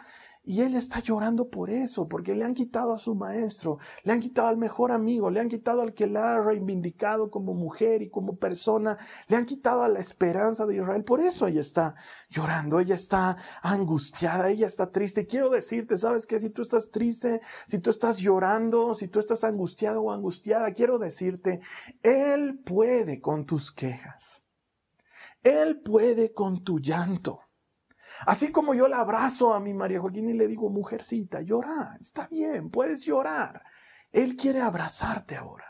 Y 0.49 0.61
él 0.61 0.77
está 0.77 1.01
llorando 1.01 1.51
por 1.51 1.71
eso, 1.71 2.07
porque 2.07 2.37
le 2.37 2.45
han 2.45 2.55
quitado 2.55 2.95
a 2.95 2.99
su 2.99 3.17
maestro, 3.17 3.79
le 4.05 4.13
han 4.13 4.21
quitado 4.21 4.47
al 4.47 4.57
mejor 4.57 4.93
amigo, 4.93 5.29
le 5.29 5.41
han 5.41 5.49
quitado 5.49 5.83
al 5.83 5.93
que 5.93 6.07
la 6.07 6.37
ha 6.37 6.41
reivindicado 6.41 7.33
como 7.33 7.53
mujer 7.53 8.01
y 8.01 8.11
como 8.11 8.37
persona, 8.37 8.97
le 9.27 9.35
han 9.35 9.45
quitado 9.45 9.83
a 9.83 9.89
la 9.89 9.99
esperanza 9.99 10.65
de 10.65 10.77
Israel. 10.77 11.03
Por 11.03 11.19
eso 11.19 11.49
ella 11.49 11.61
está 11.61 11.97
llorando, 12.31 12.79
ella 12.79 12.95
está 12.95 13.37
angustiada, 13.61 14.49
ella 14.49 14.69
está 14.69 14.93
triste. 14.93 15.27
quiero 15.27 15.51
decirte, 15.51 15.99
¿sabes 15.99 16.27
qué? 16.27 16.39
Si 16.39 16.51
tú 16.51 16.63
estás 16.63 16.93
triste, 16.93 17.41
si 17.67 17.81
tú 17.81 17.91
estás 17.91 18.19
llorando, 18.19 18.95
si 18.95 19.09
tú 19.09 19.19
estás 19.19 19.43
angustiado 19.43 20.01
o 20.03 20.13
angustiada, 20.13 20.73
quiero 20.75 21.01
decirte, 21.01 21.59
Él 22.05 22.61
puede 22.65 23.21
con 23.21 23.47
tus 23.47 23.73
quejas. 23.73 24.45
Él 25.43 25.81
puede 25.81 26.33
con 26.33 26.63
tu 26.63 26.79
llanto. 26.79 27.46
Así 28.25 28.51
como 28.51 28.75
yo 28.75 28.89
la 28.89 29.01
abrazo 29.01 29.53
a 29.53 29.61
mi 29.61 29.75
María 29.75 30.01
Joaquín 30.01 30.29
y 30.29 30.35
le 30.35 30.47
digo, 30.47 30.71
mujercita, 30.71 31.43
llora, 31.43 31.97
está 32.01 32.29
bien, 32.29 32.71
puedes 32.71 33.05
llorar. 33.05 33.63
Él 34.13 34.37
quiere 34.37 34.61
abrazarte 34.61 35.37
ahora 35.37 35.67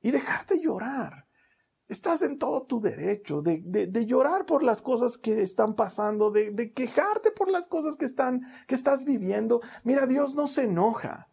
y 0.00 0.10
dejarte 0.10 0.60
llorar. 0.60 1.26
Estás 1.86 2.22
en 2.22 2.38
todo 2.38 2.62
tu 2.62 2.80
derecho 2.80 3.42
de, 3.42 3.60
de, 3.62 4.06
llorar 4.06 4.46
por 4.46 4.62
las 4.62 4.80
cosas 4.80 5.18
que 5.18 5.42
están 5.42 5.74
pasando, 5.74 6.30
de, 6.30 6.50
de, 6.50 6.72
quejarte 6.72 7.30
por 7.30 7.50
las 7.50 7.66
cosas 7.66 7.98
que, 7.98 8.06
están, 8.06 8.40
que 8.66 8.74
estás 8.74 9.04
viviendo. 9.04 9.60
Mira, 9.82 10.06
Dios 10.06 10.34
no 10.34 10.46
se 10.46 10.62
enoja. 10.62 11.28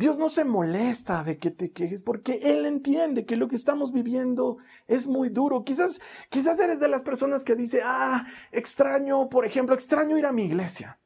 Dios 0.00 0.16
no 0.16 0.30
se 0.30 0.46
molesta 0.46 1.22
de 1.24 1.36
que 1.36 1.50
te 1.50 1.72
quejes 1.72 2.02
porque 2.02 2.40
Él 2.42 2.64
entiende 2.64 3.26
que 3.26 3.36
lo 3.36 3.48
que 3.48 3.56
estamos 3.56 3.92
viviendo 3.92 4.56
es 4.86 5.06
muy 5.06 5.28
duro. 5.28 5.62
Quizás, 5.62 6.00
quizás 6.30 6.58
eres 6.58 6.80
de 6.80 6.88
las 6.88 7.02
personas 7.02 7.44
que 7.44 7.54
dice, 7.54 7.82
ah, 7.84 8.24
extraño, 8.50 9.28
por 9.28 9.44
ejemplo, 9.44 9.74
extraño 9.74 10.16
ir 10.16 10.24
a 10.24 10.32
mi 10.32 10.44
iglesia. 10.44 10.98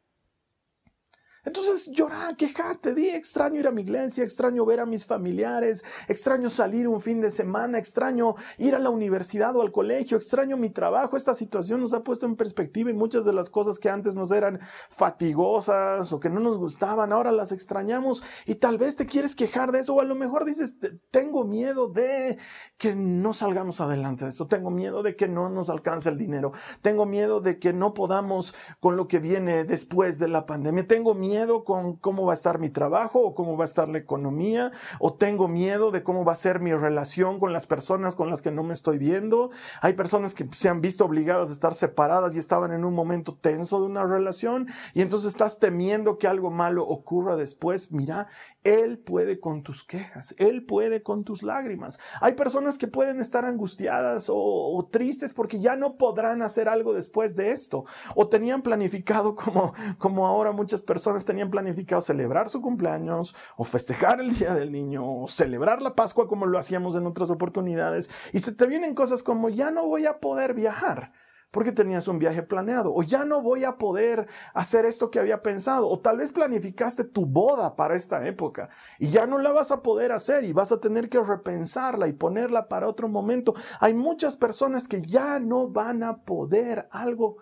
Entonces 1.45 1.91
llora, 1.93 2.35
quejate, 2.39 2.95
di, 2.95 3.11
extraño 3.11 3.61
ir 3.61 3.67
a 3.67 3.71
mi 3.71 3.83
iglesia, 3.83 4.25
extraño 4.25 4.65
ver 4.65 4.81
a 4.81 4.87
mis 4.87 5.05
familiares, 5.05 5.85
extraño 6.09 6.49
salir 6.49 6.89
un 6.89 7.03
fin 7.03 7.21
de 7.21 7.31
semana, 7.31 7.79
extraño 7.79 8.35
ir 8.57 8.75
a 8.75 8.79
la 8.79 8.89
universidad 8.89 9.55
o 9.55 9.61
al 9.61 9.71
colegio, 9.71 10.17
extraño 10.17 10.57
mi 10.57 10.71
trabajo. 10.71 11.19
Esta 11.19 11.35
situación 11.35 11.81
nos 11.81 11.93
ha 11.93 12.03
puesto 12.03 12.25
en 12.25 12.37
perspectiva 12.37 12.91
y 12.91 12.95
muchas 12.95 13.27
de 13.27 13.35
las 13.35 13.51
cosas 13.51 13.79
que 13.79 13.91
antes 13.91 14.15
nos 14.15 14.33
eran 14.33 14.59
fatigosas 14.89 16.13
o 16.15 16.21
que 16.21 16.31
no 16.31 16.41
nos 16.41 16.57
gustaban, 16.57 17.13
ahora 17.13 17.31
las 17.31 17.53
extrañamos 17.53 18.23
y 18.47 18.55
tal 18.55 18.79
vez 18.79 18.97
te 18.97 19.07
quieres 19.07 19.37
quejar 19.37 19.71
de 19.71 19.81
eso 19.81 19.95
o 19.95 20.01
a 20.01 20.05
lo 20.05 20.15
mejor 20.15 20.47
dices, 20.47 20.77
tengo 21.11 21.45
miedo 21.45 21.89
de 21.89 22.39
que 22.79 22.95
no 22.95 23.35
salgamos 23.35 23.83
adelante 23.83 24.25
de 24.25 24.31
esto, 24.31 24.47
tengo 24.47 24.71
miedo 24.71 25.03
de 25.03 25.15
que 25.15 25.29
no 25.29 25.51
nos 25.51 25.69
alcance 25.69 26.09
el 26.09 26.17
dinero, 26.17 26.53
tengo 26.81 27.05
miedo 27.05 27.41
de 27.41 27.59
que 27.59 27.75
no 27.75 27.93
podamos 27.93 28.55
con 28.81 28.97
lo 28.97 29.09
que 29.09 29.19
viene 29.19 29.65
después 29.65 30.19
de 30.19 30.29
la 30.29 30.47
pandemia, 30.47 30.87
tengo 30.87 31.15
miedo 31.15 31.34
miedo 31.35 31.65
con 31.65 31.97
cómo 31.97 32.25
va 32.27 32.33
a 32.33 32.35
estar 32.35 32.61
mi 32.61 32.71
trabajo 32.71 33.21
o 33.21 33.35
cómo 33.35 33.57
va 33.57 33.65
a 33.65 33.73
estar 33.73 33.89
la 33.89 33.99
economía 33.99 34.71
o 35.01 35.15
tengo 35.15 35.49
miedo 35.49 35.91
de 35.91 36.05
cómo 36.05 36.25
va 36.25 36.33
a 36.33 36.37
ser 36.37 36.61
mi 36.61 36.73
relación 36.73 37.41
con 37.41 37.53
las 37.53 37.67
personas 37.67 38.15
con 38.15 38.31
las 38.31 38.41
que 38.41 38.53
no 38.53 38.63
me 38.63 38.73
estoy 38.73 38.99
viendo. 38.99 39.51
Hay 39.81 39.95
personas 39.95 40.35
que 40.35 40.49
se 40.53 40.69
han 40.69 40.81
visto 40.81 41.05
obligadas 41.05 41.49
a 41.49 41.53
estar 41.53 41.75
separadas 41.75 42.35
y 42.35 42.39
estaban 42.39 42.71
en 42.73 42.85
un 42.85 42.95
momento 42.95 43.35
tenso 43.35 43.81
de 43.81 43.87
una 43.87 44.05
relación 44.05 44.69
y 44.93 45.03
entonces 45.03 45.31
estás 45.31 45.59
temiendo 45.59 46.19
que 46.19 46.29
algo 46.29 46.53
malo 46.53 46.87
ocurra 46.87 47.35
después. 47.35 47.91
Mira, 47.91 48.29
Él 48.65 48.99
puede 48.99 49.39
con 49.41 49.63
tus 49.63 49.85
quejas, 49.85 50.35
Él 50.39 50.65
puede 50.65 51.03
con 51.03 51.23
tus 51.23 51.43
lágrimas. 51.43 52.01
Hay 52.23 52.33
personas 52.33 52.79
que 52.79 52.89
pueden 52.89 53.21
estar 53.21 53.45
angustiadas 53.45 54.29
o, 54.31 54.89
tristes 54.91 55.35
porque 55.35 55.61
ya 55.61 55.77
no 55.77 55.97
podrán 55.97 56.43
hacer 56.43 56.69
algo 56.69 56.95
después 56.95 57.37
de 57.37 57.53
esto. 57.53 57.85
O 58.15 58.29
tenían 58.29 58.63
planificado 58.63 59.37
como, 59.37 59.75
como 59.99 60.27
ahora 60.27 60.53
muchas 60.53 60.83
personas 60.83 61.25
tenían 61.25 61.51
planificado 61.51 62.01
celebrar 62.01 62.49
su 62.49 62.63
cumpleaños 62.63 63.35
o 63.57 63.65
festejar 63.65 64.21
el 64.21 64.35
Día 64.35 64.55
del 64.55 64.73
Niño 64.73 65.05
o 65.05 65.29
celebrar 65.29 65.83
la 65.83 65.95
Pascua 65.95 66.27
como 66.27 66.47
lo 66.47 66.59
hacíamos 66.59 66.97
en 66.97 67.07
otras 67.07 67.31
oportunidades. 67.31 68.09
Y 68.33 68.41
se 68.41 68.53
te 68.53 68.67
vienen 68.67 68.95
cosas 68.95 69.23
como 69.23 69.51
ya 69.51 69.71
no 69.71 69.87
voy 69.87 70.07
a 70.07 70.21
poder 70.21 70.55
viajar 70.55 71.13
porque 71.55 71.71
tenías 71.71 72.09
un 72.09 72.19
viaje 72.19 72.43
planeado, 72.43 72.93
o 72.93 73.05
ya 73.05 73.25
no 73.25 73.41
voy 73.41 73.63
a 73.63 73.79
poder 73.79 74.27
hacer 74.55 74.87
esto 74.87 75.09
que 75.09 75.21
había 75.21 75.41
pensado, 75.41 75.89
o 75.89 76.01
tal 76.01 76.17
vez 76.17 76.33
planificaste 76.33 77.05
tu 77.05 77.27
boda 77.27 77.77
para 77.77 77.95
esta 77.95 78.27
época 78.27 78.71
y 78.99 79.11
ya 79.11 79.29
no 79.29 79.39
la 79.39 79.53
vas 79.53 79.71
a 79.71 79.81
poder 79.81 80.11
hacer 80.11 80.43
y 80.43 80.53
vas 80.53 80.73
a 80.73 80.81
tener 80.81 81.09
que 81.09 81.23
repensarla 81.23 82.09
y 82.09 82.13
ponerla 82.13 82.67
para 82.67 82.89
otro 82.89 83.09
momento. 83.09 83.55
Hay 83.79 83.95
muchas 83.95 84.37
personas 84.37 84.89
que 84.89 85.03
ya 85.03 85.39
no 85.39 85.69
van 85.69 86.03
a 86.03 86.25
poder 86.25 86.89
algo 86.91 87.37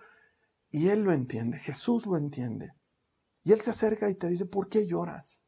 y 0.70 0.88
Él 0.88 1.04
lo 1.04 1.12
entiende, 1.12 1.58
Jesús 1.58 2.04
lo 2.04 2.18
entiende. 2.18 2.74
Y 3.44 3.52
Él 3.52 3.62
se 3.62 3.70
acerca 3.70 4.10
y 4.10 4.14
te 4.14 4.28
dice, 4.28 4.44
¿por 4.44 4.68
qué 4.68 4.86
lloras? 4.86 5.42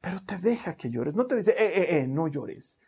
Pero 0.00 0.24
te 0.24 0.38
deja 0.38 0.78
que 0.78 0.90
llores, 0.90 1.14
no 1.14 1.26
te 1.26 1.36
dice, 1.36 1.50
eh, 1.58 1.72
eh, 1.74 1.98
eh, 1.98 2.08
no 2.08 2.26
llores. 2.26 2.80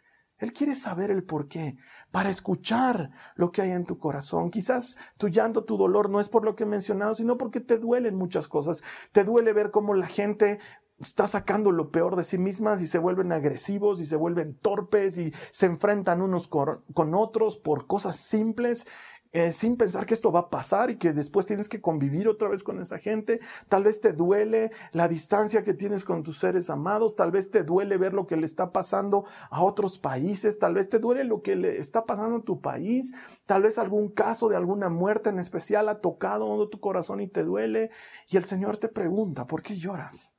Él 0.45 0.53
quiere 0.53 0.75
saber 0.75 1.11
el 1.11 1.25
por 1.25 1.49
qué, 1.49 1.79
para 2.11 2.29
escuchar 2.29 3.11
lo 3.35 3.51
que 3.51 3.63
hay 3.63 3.71
en 3.71 3.87
tu 3.87 3.99
corazón. 3.99 4.51
Quizás 4.51 4.99
tu 5.17 5.29
llanto, 5.29 5.65
tu 5.65 5.79
dolor 5.79 6.11
no 6.11 6.21
es 6.21 6.29
por 6.29 6.45
lo 6.45 6.55
que 6.55 6.65
he 6.65 6.67
mencionado, 6.67 7.15
sino 7.15 7.39
porque 7.39 7.61
te 7.61 7.79
duelen 7.79 8.15
muchas 8.15 8.47
cosas. 8.47 8.83
Te 9.11 9.25
duele 9.25 9.55
ver 9.55 9.71
cómo 9.71 9.95
la 9.95 10.07
gente 10.07 10.59
está 11.01 11.27
sacando 11.27 11.73
lo 11.73 11.91
peor 11.91 12.15
de 12.15 12.25
sí 12.25 12.37
mismas 12.37 12.83
y 12.83 12.87
se 12.87 12.99
vuelven 12.99 13.33
agresivos 13.33 14.03
y 14.03 14.07
se 14.07 14.17
vuelven 14.17 14.55
torpes 14.55 15.17
y 15.17 15.33
se 15.51 15.65
enfrentan 15.65 16.21
unos 16.21 16.47
con 16.47 17.15
otros 17.15 17.57
por 17.57 17.87
cosas 17.87 18.17
simples 18.17 18.87
eh, 19.35 19.51
sin 19.51 19.75
pensar 19.75 20.07
que 20.07 20.15
esto 20.15 20.31
va 20.31 20.41
a 20.41 20.49
pasar 20.49 20.91
y 20.91 20.97
que 20.97 21.13
después 21.13 21.45
tienes 21.45 21.69
que 21.69 21.81
convivir 21.81 22.29
otra 22.29 22.49
vez 22.49 22.63
con 22.63 22.81
esa 22.81 22.99
gente. 22.99 23.41
Tal 23.69 23.83
vez 23.83 24.01
te 24.01 24.13
duele 24.13 24.71
la 24.93 25.09
distancia 25.09 25.65
que 25.65 25.75
tienes 25.75 26.05
con 26.05 26.23
tus 26.23 26.39
seres 26.39 26.71
amados, 26.71 27.17
tal 27.17 27.33
vez 27.33 27.51
te 27.51 27.65
duele 27.65 27.99
ver 27.99 28.13
lo 28.13 28.29
que 28.29 28.37
le 28.37 28.47
está 28.47 28.71
pasando 28.71 29.25
a 29.51 29.65
otros 29.65 29.99
países, 29.99 30.61
tal 30.61 30.75
vez 30.75 30.89
te 30.89 31.01
duele 31.01 31.25
lo 31.25 31.43
que 31.43 31.57
le 31.57 31.81
está 31.81 32.07
pasando 32.07 32.37
a 32.37 32.43
tu 32.43 32.61
país, 32.61 33.13
tal 33.45 33.63
vez 33.63 33.77
algún 33.77 34.09
caso 34.09 34.49
de 34.49 34.55
alguna 34.55 34.89
muerte 34.89 35.31
en 35.31 35.41
especial 35.41 35.89
ha 35.89 36.01
tocado 36.01 36.69
tu 36.69 36.79
corazón 36.79 37.21
y 37.21 37.27
te 37.27 37.43
duele. 37.43 37.91
Y 38.29 38.37
el 38.37 38.45
Señor 38.45 38.77
te 38.77 38.89
pregunta, 38.89 39.49
¿por 39.49 39.63
qué 39.63 39.77
lloras? 39.77 40.33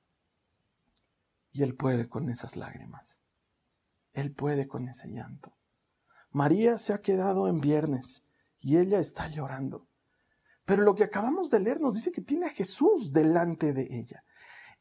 Y 1.51 1.63
Él 1.63 1.75
puede 1.75 2.07
con 2.07 2.29
esas 2.29 2.55
lágrimas. 2.55 3.19
Él 4.13 4.33
puede 4.33 4.67
con 4.69 4.87
ese 4.87 5.09
llanto. 5.09 5.57
María 6.31 6.77
se 6.77 6.93
ha 6.93 7.01
quedado 7.01 7.49
en 7.49 7.59
viernes 7.59 8.24
y 8.65 8.79
ella 8.79 8.97
está 8.97 9.27
llorando. 9.27 9.87
Pero 10.65 10.81
lo 10.81 10.95
que 10.95 11.03
acabamos 11.03 11.51
de 11.51 11.59
leer 11.59 11.79
nos 11.79 11.93
dice 11.93 12.11
que 12.11 12.21
tiene 12.21 12.47
a 12.47 12.49
Jesús 12.49 13.13
delante 13.13 13.73
de 13.73 13.87
ella. 13.91 14.23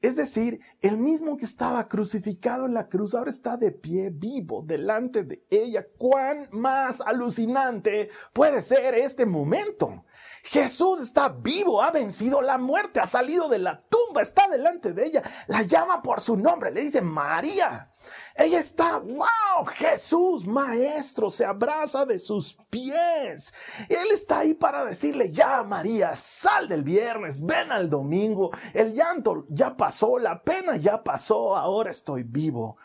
Es 0.01 0.17
decir, 0.17 0.61
el 0.81 0.97
mismo 0.97 1.37
que 1.37 1.45
estaba 1.45 1.87
crucificado 1.87 2.65
en 2.65 2.73
la 2.73 2.89
cruz 2.89 3.15
ahora 3.15 3.29
está 3.29 3.59
de 3.59 3.73
pie 3.73 4.09
vivo 4.09 4.63
delante 4.67 5.25
de 5.25 5.45
ella. 5.51 5.87
¿Cuán 5.99 6.49
más 6.51 7.03
alucinante 7.03 8.09
puede 8.33 8.63
ser 8.63 8.95
este 8.95 9.27
momento? 9.27 10.07
Jesús 10.43 11.01
está 11.01 11.29
vivo, 11.29 11.83
ha 11.83 11.91
vencido 11.91 12.41
la 12.41 12.57
muerte, 12.57 13.01
ha 13.01 13.07
salido 13.07 13.51
de 13.51 13.59
la 13.59 13.85
tumba, 13.87 14.23
está 14.23 14.49
delante 14.49 14.95
de 14.95 15.07
ella, 15.07 15.23
la 15.47 15.61
llama 15.61 16.01
por 16.01 16.23
su 16.23 16.39
nombre, 16.39 16.71
le 16.71 16.81
dice 16.81 17.03
María. 17.03 17.91
Ella 18.37 18.59
está, 18.59 18.99
wow, 18.99 19.65
Jesús, 19.75 20.45
maestro, 20.45 21.31
se 21.31 21.45
abraza 21.45 22.05
de 22.05 22.19
sus 22.19 22.59
pies. 22.69 23.55
Él 23.89 24.09
está 24.13 24.41
ahí 24.41 24.55
para 24.55 24.85
decirle, 24.85 25.31
ya 25.31 25.63
María, 25.63 26.17
sal 26.17 26.69
del 26.69 26.83
viernes, 26.83 27.45
ven 27.45 27.71
al 27.71 27.89
domingo, 27.89 28.51
el 28.73 28.93
llanto 28.93 29.47
ya 29.49 29.77
pasó, 29.77 30.19
la 30.19 30.43
pena 30.43 30.77
ya 30.77 31.05
pasó, 31.05 31.57
ahora 31.57 31.91
estoy 31.91 32.25
vivo. 32.25 32.77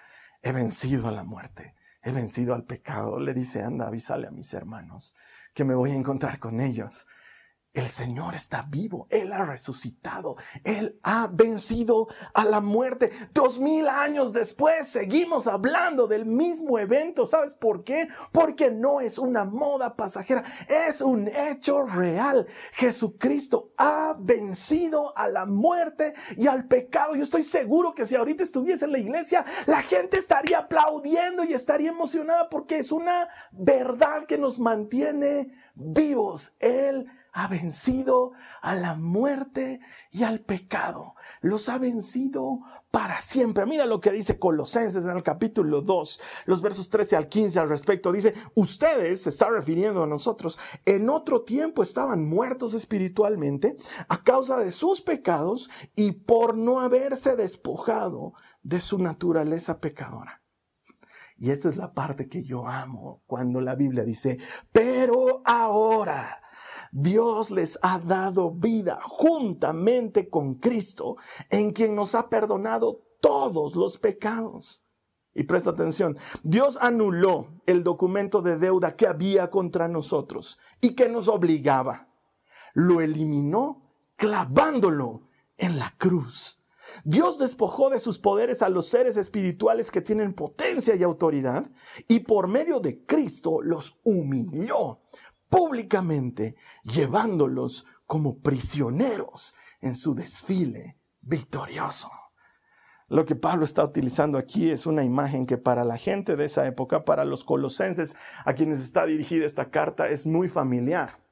He 0.44 0.52
vencido 0.52 1.08
a 1.08 1.12
la 1.12 1.24
muerte, 1.24 1.74
he 2.04 2.12
vencido 2.12 2.54
al 2.54 2.64
pecado. 2.64 3.20
Le 3.20 3.34
dice, 3.34 3.64
anda, 3.64 3.88
avísale 3.88 4.28
a 4.28 4.32
mis 4.32 4.54
hermanos 4.54 5.16
que 5.54 5.64
me 5.64 5.76
voy 5.76 5.92
a 5.92 5.96
encontrar 5.96 6.40
con 6.40 6.62
ellos. 6.62 7.08
El 7.72 7.88
Señor 7.88 8.34
está 8.34 8.64
vivo, 8.64 9.06
Él 9.12 9.32
ha 9.32 9.46
resucitado, 9.46 10.38
Él 10.64 11.00
ha 11.04 11.30
vencido 11.32 12.08
a 12.34 12.44
la 12.44 12.62
muerte. 12.62 13.12
Dos 13.32 13.60
mil 13.60 13.88
años 13.88 14.34
después 14.34 14.88
seguimos 14.88 15.46
hablando 15.46 16.08
del 16.08 16.26
mismo 16.26 16.80
evento. 16.80 17.28
¿Sabes 17.28 17.54
por 17.54 17.84
qué? 17.84 18.08
Porque 18.32 18.72
no 18.72 19.02
es 19.02 19.20
una 19.20 19.46
moda 19.46 19.96
pasajera, 19.96 20.44
es 20.68 21.02
un 21.02 21.28
hecho 21.28 21.84
real. 21.84 22.48
Jesucristo 22.72 23.72
ha 23.78 24.16
vencido 24.18 25.16
a 25.16 25.28
la 25.30 25.46
muerte 25.46 26.16
y 26.38 26.48
al 26.48 26.68
pecado. 26.68 27.14
Yo 27.14 27.24
estoy 27.24 27.44
seguro 27.44 27.94
que 27.94 28.06
si 28.06 28.16
ahorita 28.16 28.42
estuviese 28.42 28.86
en 28.86 28.94
la 28.94 29.00
iglesia, 29.00 29.46
la 29.68 29.84
gente 29.84 30.18
estaría 30.18 30.58
aplaudiendo 30.58 31.44
y 31.44 31.54
estaría 31.54 31.90
emocionada 31.90 32.50
porque 32.50 32.80
es 32.80 32.92
una 32.92 33.30
verdad 33.52 34.26
que 34.26 34.40
nos 34.40 34.58
mantiene 34.58 35.54
vivos. 35.76 36.56
Él 36.58 37.06
ha 37.32 37.48
vencido 37.48 38.32
a 38.62 38.76
la 38.76 38.96
muerte 38.96 39.80
y 40.12 40.24
al 40.24 40.42
pecado. 40.42 41.16
Los 41.42 41.70
ha 41.70 41.78
vencido 41.78 42.62
para 42.92 43.20
siempre. 43.20 43.66
Mira 43.66 43.86
lo 43.86 44.02
que 44.02 44.12
dice 44.12 44.40
Colosenses 44.40 45.06
en 45.06 45.16
el 45.16 45.24
capítulo 45.24 45.82
2, 45.82 46.22
los 46.46 46.62
versos 46.62 46.90
13 46.90 47.16
al 47.16 47.30
15 47.30 47.60
al 47.60 47.70
respecto. 47.70 48.12
Dice, 48.12 48.34
ustedes, 48.56 49.24
se 49.24 49.30
está 49.30 49.50
refiriendo 49.50 50.04
a 50.04 50.08
nosotros, 50.08 50.58
en 50.86 51.10
otro 51.10 51.44
tiempo 51.44 51.84
estaban 51.84 52.28
muertos 52.28 52.74
espiritualmente 52.74 53.76
a 54.08 54.24
causa 54.24 54.58
de 54.58 54.72
sus 54.72 55.02
pecados 55.02 55.70
y 55.96 56.12
por 56.14 56.58
no 56.58 56.82
haberse 56.82 57.36
despojado 57.36 58.34
de 58.64 58.82
su 58.82 58.98
naturaleza 58.98 59.80
pecadora. 59.80 60.42
Y 61.38 61.52
esa 61.52 61.70
es 61.70 61.78
la 61.78 61.94
parte 61.94 62.28
que 62.28 62.44
yo 62.44 62.68
amo 62.68 63.24
cuando 63.26 63.62
la 63.62 63.76
Biblia 63.76 64.04
dice, 64.04 64.40
pero 64.74 65.42
ahora 65.46 66.42
Dios 66.92 67.52
les 67.52 67.80
ha 67.82 68.00
dado 68.00 68.52
vida 68.52 69.00
juntamente 69.02 70.30
con 70.30 70.56
Cristo, 70.56 71.18
en 71.50 71.72
quien 71.72 71.96
nos 71.96 72.16
ha 72.16 72.30
perdonado 72.30 73.04
todos 73.22 73.76
los 73.76 73.98
pecados. 73.98 74.84
Y 75.34 75.44
presta 75.44 75.70
atención, 75.70 76.18
Dios 76.44 76.78
anuló 76.82 77.48
el 77.66 77.84
documento 77.84 78.42
de 78.42 78.58
deuda 78.58 78.96
que 78.96 79.08
había 79.08 79.50
contra 79.50 79.88
nosotros 79.88 80.58
y 80.82 80.96
que 80.96 81.08
nos 81.08 81.28
obligaba. 81.28 82.10
Lo 82.74 83.02
eliminó 83.02 83.84
clavándolo 84.16 85.30
en 85.58 85.78
la 85.78 85.94
cruz. 85.98 86.60
Dios 87.04 87.38
despojó 87.38 87.90
de 87.90 88.00
sus 88.00 88.20
poderes 88.20 88.62
a 88.62 88.70
los 88.70 88.88
seres 88.88 89.16
espirituales 89.18 89.92
que 89.92 90.02
tienen 90.02 90.34
potencia 90.34 90.96
y 90.96 91.04
autoridad 91.04 91.70
y 92.08 92.22
por 92.22 92.48
medio 92.48 92.80
de 92.80 93.06
Cristo 93.06 93.62
los 93.62 94.00
humilló 94.04 95.00
públicamente, 95.50 96.56
llevándolos 96.84 97.86
como 98.06 98.40
prisioneros 98.40 99.56
en 99.82 99.96
su 99.96 100.16
desfile 100.16 100.98
victorioso. 101.22 102.10
Lo 103.08 103.26
que 103.26 103.36
Pablo 103.36 103.66
está 103.66 103.84
utilizando 103.84 104.38
aquí 104.38 104.70
es 104.70 104.86
una 104.86 105.04
imagen 105.04 105.48
que 105.48 105.58
para 105.58 105.84
la 105.84 105.98
gente 105.98 106.36
de 106.36 106.46
esa 106.46 106.68
época, 106.68 107.06
para 107.06 107.26
los 107.26 107.44
colosenses 107.44 108.16
a 108.46 108.54
quienes 108.54 108.80
está 108.80 109.06
dirigida 109.06 109.46
esta 109.46 109.72
carta, 109.72 110.10
es 110.10 110.28
muy 110.28 110.48
familiar. 110.48 111.29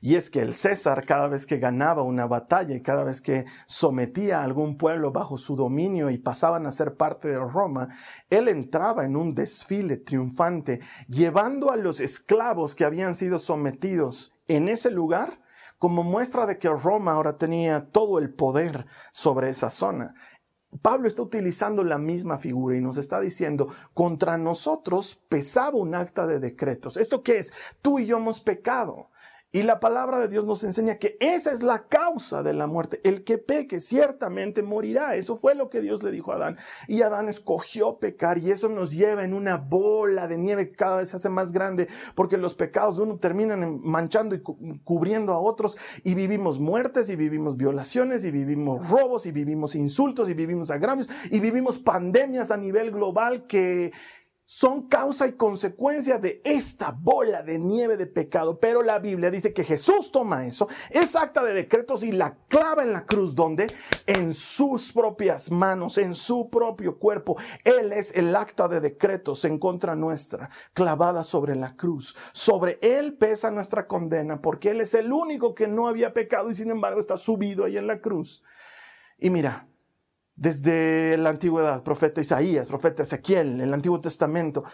Y 0.00 0.14
es 0.16 0.30
que 0.30 0.40
el 0.40 0.54
César 0.54 1.04
cada 1.04 1.28
vez 1.28 1.46
que 1.46 1.58
ganaba 1.58 2.02
una 2.02 2.26
batalla 2.26 2.74
y 2.74 2.82
cada 2.82 3.04
vez 3.04 3.20
que 3.20 3.44
sometía 3.66 4.40
a 4.40 4.44
algún 4.44 4.76
pueblo 4.76 5.12
bajo 5.12 5.38
su 5.38 5.56
dominio 5.56 6.10
y 6.10 6.18
pasaban 6.18 6.66
a 6.66 6.72
ser 6.72 6.96
parte 6.96 7.28
de 7.28 7.38
Roma, 7.38 7.88
él 8.28 8.48
entraba 8.48 9.04
en 9.04 9.16
un 9.16 9.34
desfile 9.34 9.96
triunfante, 9.96 10.80
llevando 11.08 11.70
a 11.70 11.76
los 11.76 12.00
esclavos 12.00 12.74
que 12.74 12.84
habían 12.84 13.14
sido 13.14 13.38
sometidos 13.38 14.34
en 14.48 14.68
ese 14.68 14.90
lugar 14.90 15.40
como 15.78 16.04
muestra 16.04 16.44
de 16.44 16.58
que 16.58 16.68
Roma 16.68 17.12
ahora 17.12 17.38
tenía 17.38 17.86
todo 17.90 18.18
el 18.18 18.34
poder 18.34 18.84
sobre 19.12 19.48
esa 19.48 19.70
zona. 19.70 20.14
Pablo 20.82 21.08
está 21.08 21.22
utilizando 21.22 21.82
la 21.82 21.98
misma 21.98 22.38
figura 22.38 22.76
y 22.76 22.80
nos 22.80 22.96
está 22.96 23.18
diciendo, 23.20 23.66
contra 23.92 24.36
nosotros 24.38 25.20
pesaba 25.28 25.78
un 25.78 25.94
acta 25.94 26.26
de 26.26 26.38
decretos. 26.38 26.96
¿Esto 26.96 27.22
qué 27.22 27.38
es? 27.38 27.52
Tú 27.82 27.98
y 27.98 28.06
yo 28.06 28.18
hemos 28.18 28.40
pecado. 28.40 29.10
Y 29.52 29.64
la 29.64 29.80
palabra 29.80 30.20
de 30.20 30.28
Dios 30.28 30.44
nos 30.44 30.62
enseña 30.62 30.98
que 30.98 31.16
esa 31.18 31.50
es 31.50 31.60
la 31.60 31.88
causa 31.88 32.44
de 32.44 32.52
la 32.52 32.68
muerte. 32.68 33.00
El 33.02 33.24
que 33.24 33.36
peque 33.36 33.80
ciertamente 33.80 34.62
morirá. 34.62 35.16
Eso 35.16 35.36
fue 35.36 35.56
lo 35.56 35.70
que 35.70 35.80
Dios 35.80 36.04
le 36.04 36.12
dijo 36.12 36.30
a 36.30 36.36
Adán. 36.36 36.56
Y 36.86 37.02
Adán 37.02 37.28
escogió 37.28 37.98
pecar 37.98 38.38
y 38.38 38.52
eso 38.52 38.68
nos 38.68 38.92
lleva 38.92 39.24
en 39.24 39.34
una 39.34 39.56
bola 39.56 40.28
de 40.28 40.38
nieve 40.38 40.68
que 40.68 40.76
cada 40.76 40.98
vez 40.98 41.08
se 41.08 41.16
hace 41.16 41.28
más 41.28 41.50
grande 41.50 41.88
porque 42.14 42.36
los 42.36 42.54
pecados 42.54 42.96
de 42.96 43.02
uno 43.02 43.18
terminan 43.18 43.80
manchando 43.82 44.36
y 44.36 44.40
cubriendo 44.84 45.32
a 45.32 45.40
otros 45.40 45.76
y 46.04 46.14
vivimos 46.14 46.60
muertes 46.60 47.10
y 47.10 47.16
vivimos 47.16 47.56
violaciones 47.56 48.24
y 48.24 48.30
vivimos 48.30 48.88
robos 48.88 49.26
y 49.26 49.32
vivimos 49.32 49.74
insultos 49.74 50.28
y 50.28 50.34
vivimos 50.34 50.70
agravios 50.70 51.08
y 51.30 51.40
vivimos 51.40 51.80
pandemias 51.80 52.52
a 52.52 52.56
nivel 52.56 52.92
global 52.92 53.48
que 53.48 53.92
son 54.52 54.88
causa 54.88 55.28
y 55.28 55.34
consecuencia 55.34 56.18
de 56.18 56.42
esta 56.44 56.90
bola 56.90 57.44
de 57.44 57.56
nieve 57.56 57.96
de 57.96 58.08
pecado. 58.08 58.58
Pero 58.58 58.82
la 58.82 58.98
Biblia 58.98 59.30
dice 59.30 59.52
que 59.52 59.62
Jesús 59.62 60.10
toma 60.10 60.44
eso, 60.44 60.66
esa 60.90 61.22
acta 61.22 61.44
de 61.44 61.54
decretos 61.54 62.02
y 62.02 62.10
la 62.10 62.36
clava 62.48 62.82
en 62.82 62.92
la 62.92 63.06
cruz, 63.06 63.36
donde 63.36 63.72
en 64.06 64.34
sus 64.34 64.90
propias 64.90 65.52
manos, 65.52 65.98
en 65.98 66.16
su 66.16 66.50
propio 66.50 66.98
cuerpo, 66.98 67.36
Él 67.62 67.92
es 67.92 68.12
el 68.16 68.34
acta 68.34 68.66
de 68.66 68.80
decretos 68.80 69.44
en 69.44 69.56
contra 69.56 69.94
nuestra, 69.94 70.50
clavada 70.74 71.22
sobre 71.22 71.54
la 71.54 71.76
cruz. 71.76 72.16
Sobre 72.32 72.80
Él 72.82 73.14
pesa 73.14 73.52
nuestra 73.52 73.86
condena, 73.86 74.42
porque 74.42 74.70
Él 74.70 74.80
es 74.80 74.94
el 74.94 75.12
único 75.12 75.54
que 75.54 75.68
no 75.68 75.86
había 75.86 76.12
pecado 76.12 76.50
y 76.50 76.54
sin 76.54 76.72
embargo 76.72 76.98
está 76.98 77.16
subido 77.16 77.66
ahí 77.66 77.76
en 77.76 77.86
la 77.86 78.00
cruz. 78.00 78.42
Y 79.16 79.30
mira, 79.30 79.69
desde 80.40 81.18
la 81.18 81.28
antigüedad, 81.28 81.82
profeta 81.82 82.22
Isaías, 82.22 82.66
profeta 82.66 83.02
Ezequiel, 83.02 83.60
el 83.60 83.74
Antiguo 83.74 84.00
Testamento, 84.00 84.64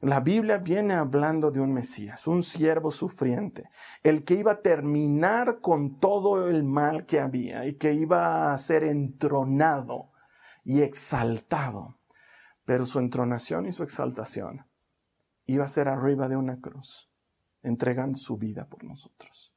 la 0.00 0.20
Biblia 0.20 0.56
viene 0.56 0.94
hablando 0.94 1.50
de 1.50 1.60
un 1.60 1.74
Mesías, 1.74 2.26
un 2.26 2.42
siervo 2.42 2.90
sufriente, 2.90 3.68
el 4.02 4.24
que 4.24 4.32
iba 4.32 4.52
a 4.52 4.62
terminar 4.62 5.60
con 5.60 6.00
todo 6.00 6.48
el 6.48 6.64
mal 6.64 7.04
que 7.04 7.20
había 7.20 7.66
y 7.66 7.74
que 7.74 7.92
iba 7.92 8.54
a 8.54 8.56
ser 8.56 8.82
entronado 8.82 10.10
y 10.64 10.80
exaltado. 10.80 11.98
Pero 12.64 12.86
su 12.86 12.98
entronación 12.98 13.66
y 13.66 13.72
su 13.72 13.82
exaltación 13.82 14.64
iba 15.44 15.66
a 15.66 15.68
ser 15.68 15.88
arriba 15.88 16.28
de 16.28 16.36
una 16.36 16.62
cruz, 16.62 17.10
entregando 17.62 18.16
su 18.16 18.38
vida 18.38 18.66
por 18.70 18.84
nosotros. 18.84 19.52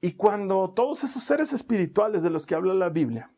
Y 0.00 0.14
cuando 0.14 0.70
todos 0.70 1.04
esos 1.04 1.22
seres 1.22 1.52
espirituales 1.52 2.24
de 2.24 2.30
los 2.30 2.44
que 2.44 2.56
habla 2.56 2.74
la 2.74 2.88
Biblia, 2.88 3.30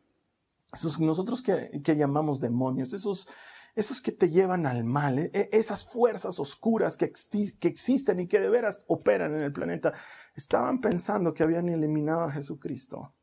esos 0.75 0.99
nosotros 0.99 1.41
que, 1.41 1.95
llamamos 1.95 2.39
demonios, 2.39 2.93
esos, 2.93 3.27
esos 3.75 4.01
que 4.01 4.11
te 4.11 4.29
llevan 4.29 4.65
al 4.65 4.83
mal, 4.83 5.17
e, 5.17 5.31
e, 5.33 5.49
esas 5.51 5.85
fuerzas 5.85 6.39
oscuras 6.39 6.97
que, 6.97 7.11
que 7.59 7.67
existen 7.67 8.19
y 8.19 8.27
que 8.27 8.39
de 8.39 8.49
veras 8.49 8.85
operan 8.87 9.33
en 9.35 9.41
el 9.41 9.51
planeta, 9.51 9.93
estaban 10.35 10.79
pensando 10.81 11.33
que 11.33 11.43
habían 11.43 11.69
eliminado 11.69 12.21
a 12.21 12.31
Jesucristo. 12.31 13.13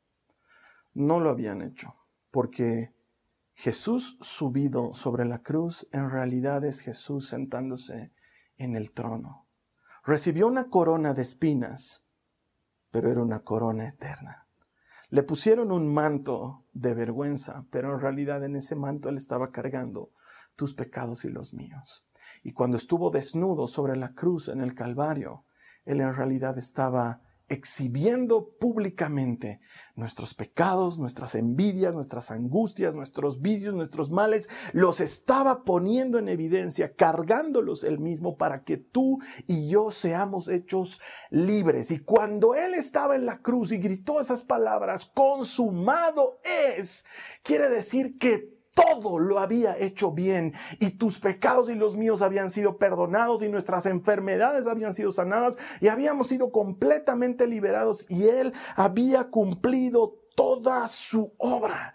No 0.95 1.21
lo 1.21 1.31
habían 1.31 1.63
hecho, 1.63 1.95
porque 2.31 2.95
Jesús 3.55 4.19
subido 4.21 4.95
sobre 4.95 5.25
la 5.25 5.43
cruz 5.43 5.87
en 5.93 6.11
realidad 6.11 6.65
es 6.65 6.81
Jesús 6.81 7.29
sentándose 7.29 8.13
en 8.57 8.77
el 8.77 8.93
trono. 8.93 9.47
Recibió 10.05 10.49
una 10.49 10.69
corona 10.69 11.15
de 11.15 11.23
espinas, 11.23 12.05
pero 12.91 13.11
era 13.11 13.23
una 13.23 13.41
corona 13.41 13.87
eterna. 13.89 14.42
Le 15.13 15.23
pusieron 15.23 15.73
un 15.73 15.93
manto 15.93 16.65
de 16.73 16.95
vergüenza, 16.95 17.67
pero 17.69 17.93
en 17.93 18.01
realidad 18.01 18.43
en 18.45 18.57
ese 18.57 18.75
manto 18.75 19.11
él 19.11 19.19
estaba 19.19 19.53
cargando 19.53 20.11
tus 20.57 20.73
pecados 20.73 21.27
y 21.27 21.29
los 21.29 21.53
míos. 21.53 22.07
Y 22.43 22.55
cuando 22.55 22.79
estuvo 22.79 23.11
desnudo 23.11 23.67
sobre 23.67 23.95
la 23.95 24.15
cruz 24.15 24.49
en 24.49 24.63
el 24.63 24.75
Calvario, 24.75 25.45
él 25.85 26.01
en 26.01 26.17
realidad 26.17 26.57
estaba 26.57 27.21
exhibiendo 27.53 28.49
públicamente 28.59 29.61
nuestros 29.95 30.35
pecados, 30.35 30.99
nuestras 30.99 31.35
envidias, 31.35 31.95
nuestras 31.95 32.31
angustias, 32.31 32.95
nuestros 32.95 33.41
vicios, 33.41 33.75
nuestros 33.75 34.11
males, 34.11 34.49
los 34.73 35.01
estaba 35.01 35.65
poniendo 35.65 36.19
en 36.19 36.29
evidencia, 36.29 36.95
cargándolos 36.95 37.85
él 37.85 37.99
mismo 37.99 38.37
para 38.37 38.65
que 38.65 38.79
tú 38.79 39.19
y 39.47 39.69
yo 39.69 39.91
seamos 39.91 40.49
hechos 40.49 41.01
libres. 41.31 41.91
Y 41.91 41.99
cuando 41.99 42.55
él 42.55 42.75
estaba 42.75 43.15
en 43.15 43.27
la 43.27 43.43
cruz 43.43 43.71
y 43.73 43.79
gritó 43.79 44.21
esas 44.21 44.43
palabras, 44.43 45.05
consumado 45.05 46.41
es, 46.77 47.05
quiere 47.43 47.69
decir 47.69 48.19
que 48.19 48.62
todo 48.75 49.19
lo 49.19 49.39
había 49.39 49.77
hecho 49.79 50.13
bien 50.13 50.55
y 50.79 50.91
tus 50.91 51.19
pecados 51.19 51.69
y 51.69 51.75
los 51.75 51.97
míos 51.97 52.23
habían 52.23 52.51
sido 52.51 52.79
perdonados 52.79 53.43
y 53.43 53.49
nuestras 53.49 53.87
enfermedades 53.87 54.67
habían 54.67 54.95
sido 54.95 55.11
sanadas 55.11 55.59
y 55.81 55.89
habíamos 55.89 56.29
sido 56.29 56.51
completamente 56.51 57.47
liberados 57.47 58.07
y 58.09 58.29
Él 58.29 58.53
había 58.77 59.25
cumplido 59.25 60.19
toda 60.35 60.89
su 60.89 61.33
obra. 61.39 61.95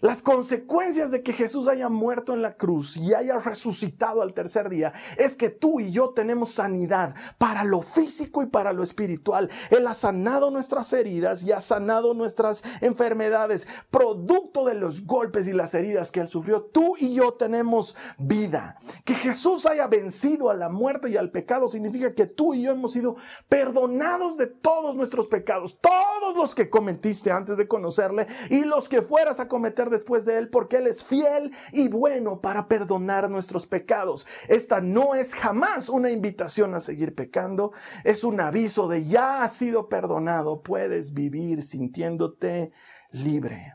Las 0.00 0.22
consecuencias 0.22 1.10
de 1.10 1.22
que 1.22 1.32
Jesús 1.32 1.68
haya 1.68 1.88
muerto 1.88 2.34
en 2.34 2.42
la 2.42 2.56
cruz 2.56 2.96
y 2.96 3.14
haya 3.14 3.38
resucitado 3.38 4.22
al 4.22 4.34
tercer 4.34 4.68
día 4.68 4.92
es 5.16 5.36
que 5.36 5.48
tú 5.48 5.80
y 5.80 5.90
yo 5.90 6.10
tenemos 6.10 6.52
sanidad 6.52 7.14
para 7.38 7.64
lo 7.64 7.80
físico 7.80 8.42
y 8.42 8.46
para 8.46 8.72
lo 8.72 8.82
espiritual. 8.82 9.50
Él 9.70 9.86
ha 9.86 9.94
sanado 9.94 10.50
nuestras 10.50 10.92
heridas 10.92 11.42
y 11.44 11.52
ha 11.52 11.60
sanado 11.60 12.14
nuestras 12.14 12.62
enfermedades. 12.80 13.66
Producto 13.90 14.66
de 14.66 14.74
los 14.74 15.06
golpes 15.06 15.48
y 15.48 15.52
las 15.52 15.74
heridas 15.74 16.12
que 16.12 16.20
Él 16.20 16.28
sufrió, 16.28 16.62
tú 16.62 16.94
y 16.98 17.14
yo 17.14 17.34
tenemos 17.34 17.96
vida. 18.18 18.78
Que 19.04 19.14
Jesús 19.14 19.66
haya 19.66 19.86
vencido 19.86 20.50
a 20.50 20.54
la 20.54 20.68
muerte 20.68 21.08
y 21.08 21.16
al 21.16 21.30
pecado 21.30 21.68
significa 21.68 22.14
que 22.14 22.26
tú 22.26 22.54
y 22.54 22.62
yo 22.62 22.72
hemos 22.72 22.92
sido 22.92 23.16
perdonados 23.48 24.36
de 24.36 24.46
todos 24.46 24.94
nuestros 24.96 25.26
pecados, 25.26 25.78
todos 25.80 26.36
los 26.36 26.54
que 26.54 26.68
cometiste 26.68 27.30
antes 27.30 27.56
de 27.56 27.68
conocerle 27.68 28.26
y 28.50 28.64
los 28.64 28.88
que 28.88 29.02
fueras 29.02 29.40
a 29.40 29.48
cometer 29.48 29.85
después 29.90 30.24
de 30.24 30.38
Él 30.38 30.48
porque 30.48 30.76
Él 30.76 30.86
es 30.86 31.04
fiel 31.04 31.52
y 31.72 31.88
bueno 31.88 32.40
para 32.40 32.68
perdonar 32.68 33.30
nuestros 33.30 33.66
pecados. 33.66 34.26
Esta 34.48 34.80
no 34.80 35.14
es 35.14 35.34
jamás 35.34 35.88
una 35.88 36.10
invitación 36.10 36.74
a 36.74 36.80
seguir 36.80 37.14
pecando, 37.14 37.72
es 38.04 38.24
un 38.24 38.40
aviso 38.40 38.88
de 38.88 39.04
ya 39.04 39.42
has 39.42 39.54
sido 39.54 39.88
perdonado, 39.88 40.62
puedes 40.62 41.12
vivir 41.12 41.62
sintiéndote 41.62 42.70
libre. 43.10 43.74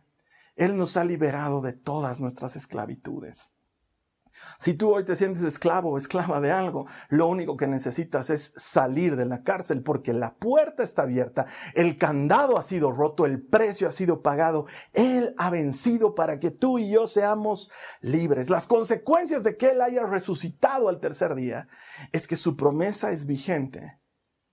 Él 0.55 0.77
nos 0.77 0.97
ha 0.97 1.03
liberado 1.03 1.61
de 1.61 1.73
todas 1.73 2.19
nuestras 2.19 2.55
esclavitudes. 2.55 3.53
Si 4.57 4.73
tú 4.73 4.93
hoy 4.93 5.03
te 5.03 5.15
sientes 5.15 5.43
esclavo 5.43 5.91
o 5.91 5.97
esclava 5.97 6.41
de 6.41 6.51
algo, 6.51 6.85
lo 7.09 7.27
único 7.27 7.57
que 7.57 7.67
necesitas 7.67 8.29
es 8.29 8.53
salir 8.55 9.15
de 9.15 9.25
la 9.25 9.43
cárcel 9.43 9.81
porque 9.81 10.13
la 10.13 10.35
puerta 10.35 10.83
está 10.83 11.03
abierta, 11.03 11.45
el 11.73 11.97
candado 11.97 12.57
ha 12.57 12.63
sido 12.63 12.91
roto, 12.91 13.25
el 13.25 13.41
precio 13.41 13.87
ha 13.87 13.91
sido 13.91 14.21
pagado, 14.21 14.65
Él 14.93 15.33
ha 15.37 15.49
vencido 15.49 16.15
para 16.15 16.39
que 16.39 16.51
tú 16.51 16.79
y 16.79 16.89
yo 16.91 17.07
seamos 17.07 17.71
libres. 18.01 18.49
Las 18.49 18.67
consecuencias 18.67 19.43
de 19.43 19.57
que 19.57 19.71
Él 19.71 19.81
haya 19.81 20.03
resucitado 20.03 20.89
al 20.89 20.99
tercer 20.99 21.35
día 21.35 21.67
es 22.11 22.27
que 22.27 22.35
su 22.35 22.55
promesa 22.55 23.11
es 23.11 23.25
vigente 23.25 24.00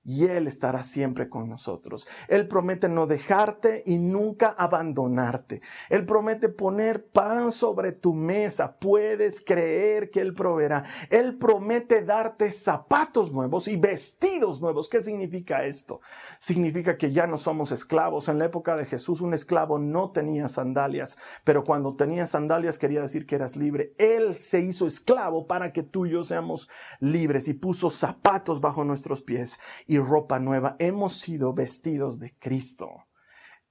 y 0.08 0.24
Él 0.24 0.46
estará 0.46 0.82
siempre 0.82 1.28
con 1.28 1.50
nosotros. 1.50 2.08
Él 2.28 2.48
promete 2.48 2.88
no 2.88 3.06
dejarte 3.06 3.82
y 3.84 3.98
nunca 3.98 4.48
abandonarte. 4.48 5.60
Él 5.90 6.06
promete 6.06 6.48
poner 6.48 7.04
pan 7.04 7.52
sobre 7.52 7.92
tu 7.92 8.14
mesa. 8.14 8.78
Puedes 8.78 9.42
creer 9.42 10.10
que 10.10 10.20
Él 10.20 10.32
proveerá. 10.32 10.82
Él 11.10 11.36
promete 11.36 12.02
darte 12.02 12.50
zapatos 12.50 13.30
nuevos 13.30 13.68
y 13.68 13.76
vestidos 13.76 14.62
nuevos. 14.62 14.88
¿Qué 14.88 15.02
significa 15.02 15.66
esto? 15.66 16.00
Significa 16.38 16.96
que 16.96 17.12
ya 17.12 17.26
no 17.26 17.36
somos 17.36 17.70
esclavos. 17.70 18.28
En 18.28 18.38
la 18.38 18.46
época 18.46 18.76
de 18.76 18.86
Jesús 18.86 19.20
un 19.20 19.34
esclavo 19.34 19.78
no 19.78 20.10
tenía 20.12 20.48
sandalias, 20.48 21.18
pero 21.44 21.64
cuando 21.64 21.96
tenía 21.96 22.26
sandalias 22.26 22.78
quería 22.78 23.02
decir 23.02 23.26
que 23.26 23.34
eras 23.34 23.56
libre. 23.56 23.92
Él 23.98 24.36
se 24.36 24.60
hizo 24.60 24.86
esclavo 24.86 25.46
para 25.46 25.74
que 25.74 25.82
tú 25.82 26.06
y 26.06 26.12
yo 26.12 26.24
seamos 26.24 26.66
libres 26.98 27.46
y 27.48 27.52
puso 27.52 27.90
zapatos 27.90 28.62
bajo 28.62 28.84
nuestros 28.84 29.20
pies 29.20 29.58
ropa 29.98 30.38
nueva, 30.38 30.76
hemos 30.78 31.18
sido 31.18 31.52
vestidos 31.52 32.18
de 32.18 32.34
Cristo. 32.38 33.04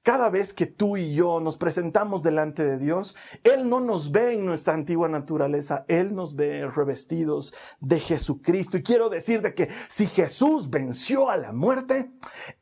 Cada 0.08 0.30
vez 0.30 0.54
que 0.54 0.68
tú 0.68 0.96
y 0.96 1.14
yo 1.14 1.42
nos 1.42 1.58
presentamos 1.58 2.24
delante 2.24 2.64
de 2.64 2.78
Dios, 2.78 3.16
Él 3.44 3.68
no 3.70 3.82
nos 3.82 4.14
ve 4.14 4.36
en 4.36 4.46
nuestra 4.46 4.74
antigua 4.74 5.10
naturaleza, 5.10 5.84
Él 5.90 6.16
nos 6.16 6.36
ve 6.38 6.66
revestidos 6.66 7.54
de 7.82 8.00
Jesucristo. 8.00 8.78
Y 8.78 8.84
quiero 8.84 9.10
decirte 9.10 9.54
que 9.54 9.68
si 9.90 10.08
Jesús 10.08 10.70
venció 10.70 11.30
a 11.30 11.36
la 11.36 11.52
muerte, 11.52 12.10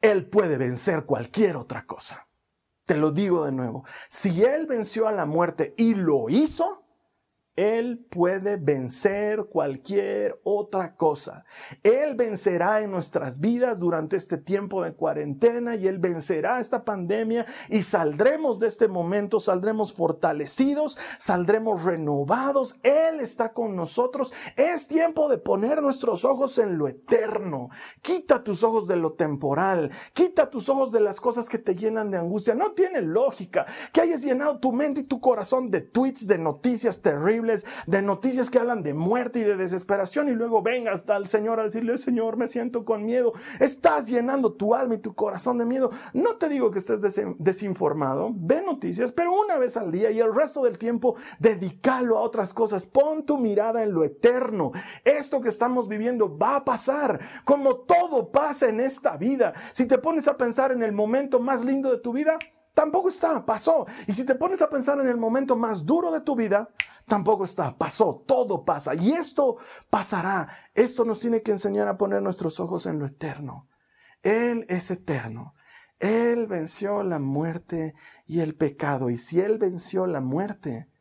Él 0.01 0.28
puede 0.28 0.58
vencer 0.58 1.06
cualquier 1.06 1.56
otra 1.56 1.86
cosa. 1.86 2.28
Te 2.86 2.97
lo 2.97 3.12
digo 3.12 3.45
de 3.45 3.51
nuevo, 3.51 3.84
si 4.10 4.43
Él 4.43 4.65
venció 4.65 5.08
a 5.08 5.12
la 5.12 5.28
muerte 5.28 5.75
y 5.78 5.93
lo 5.93 6.30
hizo, 6.30 6.85
él 7.56 8.06
puede 8.10 8.58
vencer 8.58 9.46
cualquier 9.46 10.41
otra 10.44 10.98
cosa. 10.98 11.46
Él 11.84 12.15
vencerá 12.15 12.82
en 12.82 12.91
nuestras 12.91 13.39
vidas 13.39 13.80
durante 13.80 14.18
este 14.18 14.38
tiempo 14.38 14.84
de 14.84 14.94
cuarentena 14.94 15.76
y 15.76 15.88
Él 15.88 16.00
vencerá 16.00 16.60
esta 16.60 16.84
pandemia 16.84 17.46
y 17.70 17.84
saldremos 17.84 18.60
de 18.60 18.68
este 18.68 18.89
momento, 18.89 19.39
saldremos 19.39 19.94
fortalecidos, 19.94 20.98
saldremos 21.18 21.84
renovados. 21.84 22.78
Él 22.84 23.22
está 23.22 23.54
con 23.54 23.76
nosotros. 23.78 24.34
Es 24.58 24.89
tiempo 24.89 25.30
de 25.30 25.38
poner 25.38 25.82
nuestros 25.82 26.26
ojos 26.26 26.58
en 26.58 26.78
lo 26.78 26.89
eterno. 26.89 27.70
Quita 28.02 28.44
tus 28.44 28.63
ojos 28.63 28.86
de 28.86 28.98
lo 28.98 29.13
temporal. 29.13 29.91
Quita 30.12 30.50
tus 30.50 30.68
ojos 30.68 30.91
de 30.91 31.00
las 31.00 31.22
cosas 31.22 31.48
que 31.48 31.58
te 31.58 31.76
llenan 31.76 32.12
de 32.12 32.18
angustia. 32.18 32.54
No 32.54 32.74
tiene 32.74 33.02
lógica 33.02 33.65
que 33.94 34.02
hayas 34.02 34.24
llenado 34.24 34.60
tu 34.60 34.74
mente 34.74 35.02
y 35.02 35.06
tu 35.06 35.22
corazón 35.22 35.72
de 35.72 35.80
tweets, 35.80 36.28
de 36.28 36.38
noticias 36.38 37.02
terribles 37.02 37.45
de 37.88 38.02
noticias 38.02 38.50
que 38.50 38.60
hablan 38.60 38.84
de 38.84 38.94
muerte 38.94 39.40
y 39.40 39.44
de 39.44 39.56
desesperación 39.56 40.28
y 40.30 40.32
luego 40.32 40.62
vengas 40.62 41.10
al 41.10 41.28
Señor 41.28 41.60
a 41.60 41.64
decirle, 41.64 41.98
Señor, 41.98 42.38
me 42.38 42.48
siento 42.48 42.86
con 42.86 43.06
miedo. 43.06 43.34
Estás 43.60 44.08
llenando 44.08 44.54
tu 44.54 44.76
alma 44.76 44.96
y 44.96 45.00
tu 45.00 45.14
corazón 45.14 45.58
de 45.58 45.66
miedo. 45.66 45.90
No 46.14 46.38
te 46.38 46.50
digo 46.50 46.72
que 46.72 46.80
estés 46.80 47.02
desinformado, 47.40 48.32
ve 48.34 48.62
noticias, 48.62 49.12
pero 49.12 49.34
una 49.34 49.58
vez 49.58 49.78
al 49.78 49.92
día 49.92 50.12
y 50.12 50.20
el 50.20 50.34
resto 50.34 50.64
del 50.64 50.78
tiempo 50.78 51.16
dedícalo 51.40 52.18
a 52.18 52.22
otras 52.22 52.54
cosas. 52.54 52.86
Pon 52.86 53.26
tu 53.26 53.38
mirada 53.38 53.84
en 53.84 53.94
lo 53.94 54.04
eterno. 54.04 54.72
Esto 55.04 55.42
que 55.42 55.50
estamos 55.50 55.88
viviendo 55.88 56.38
va 56.38 56.58
a 56.58 56.66
pasar, 56.66 57.20
como 57.44 57.78
todo 57.78 58.32
pasa 58.32 58.70
en 58.70 58.80
esta 58.80 59.18
vida. 59.18 59.54
Si 59.72 59.86
te 59.86 59.98
pones 59.98 60.28
a 60.28 60.38
pensar 60.38 60.72
en 60.72 60.84
el 60.84 60.92
momento 60.92 61.40
más 61.40 61.64
lindo 61.64 61.92
de 61.92 62.00
tu 62.00 62.14
vida, 62.14 62.38
tampoco 62.76 63.10
está, 63.10 63.44
pasó. 63.44 63.88
Y 64.06 64.12
si 64.12 64.24
te 64.24 64.36
pones 64.36 64.62
a 64.62 64.70
pensar 64.70 65.00
en 65.00 65.08
el 65.08 65.18
momento 65.18 65.56
más 65.56 65.84
duro 65.84 66.12
de 66.12 66.22
tu 66.22 66.36
vida, 66.36 66.70
tampoco 67.08 67.46
está, 67.46 67.76
pasó, 67.76 68.24
todo 68.28 68.64
pasa. 68.64 68.94
Y 68.94 69.14
esto 69.14 69.58
pasará. 69.90 70.48
Esto 70.76 71.04
nos 71.06 71.20
tiene 71.20 71.42
que 71.42 71.52
enseñar 71.52 71.88
a 71.88 71.98
poner 71.98 72.22
nuestros 72.22 72.60
ojos 72.60 72.86
en 72.86 73.00
lo 73.00 73.08
eterno. 73.08 73.68
Él 74.22 74.68
es 74.70 74.92
eterno. 74.92 75.56
Él 75.98 76.46
venció 76.46 77.02
la 77.02 77.20
muerte 77.20 77.96
y 78.28 78.42
el 78.42 78.56
pecado. 78.56 79.10
Y 79.10 79.18
si 79.18 79.40
Él 79.40 79.58
venció 79.58 80.06
la 80.06 80.20
muerte, 80.20 80.92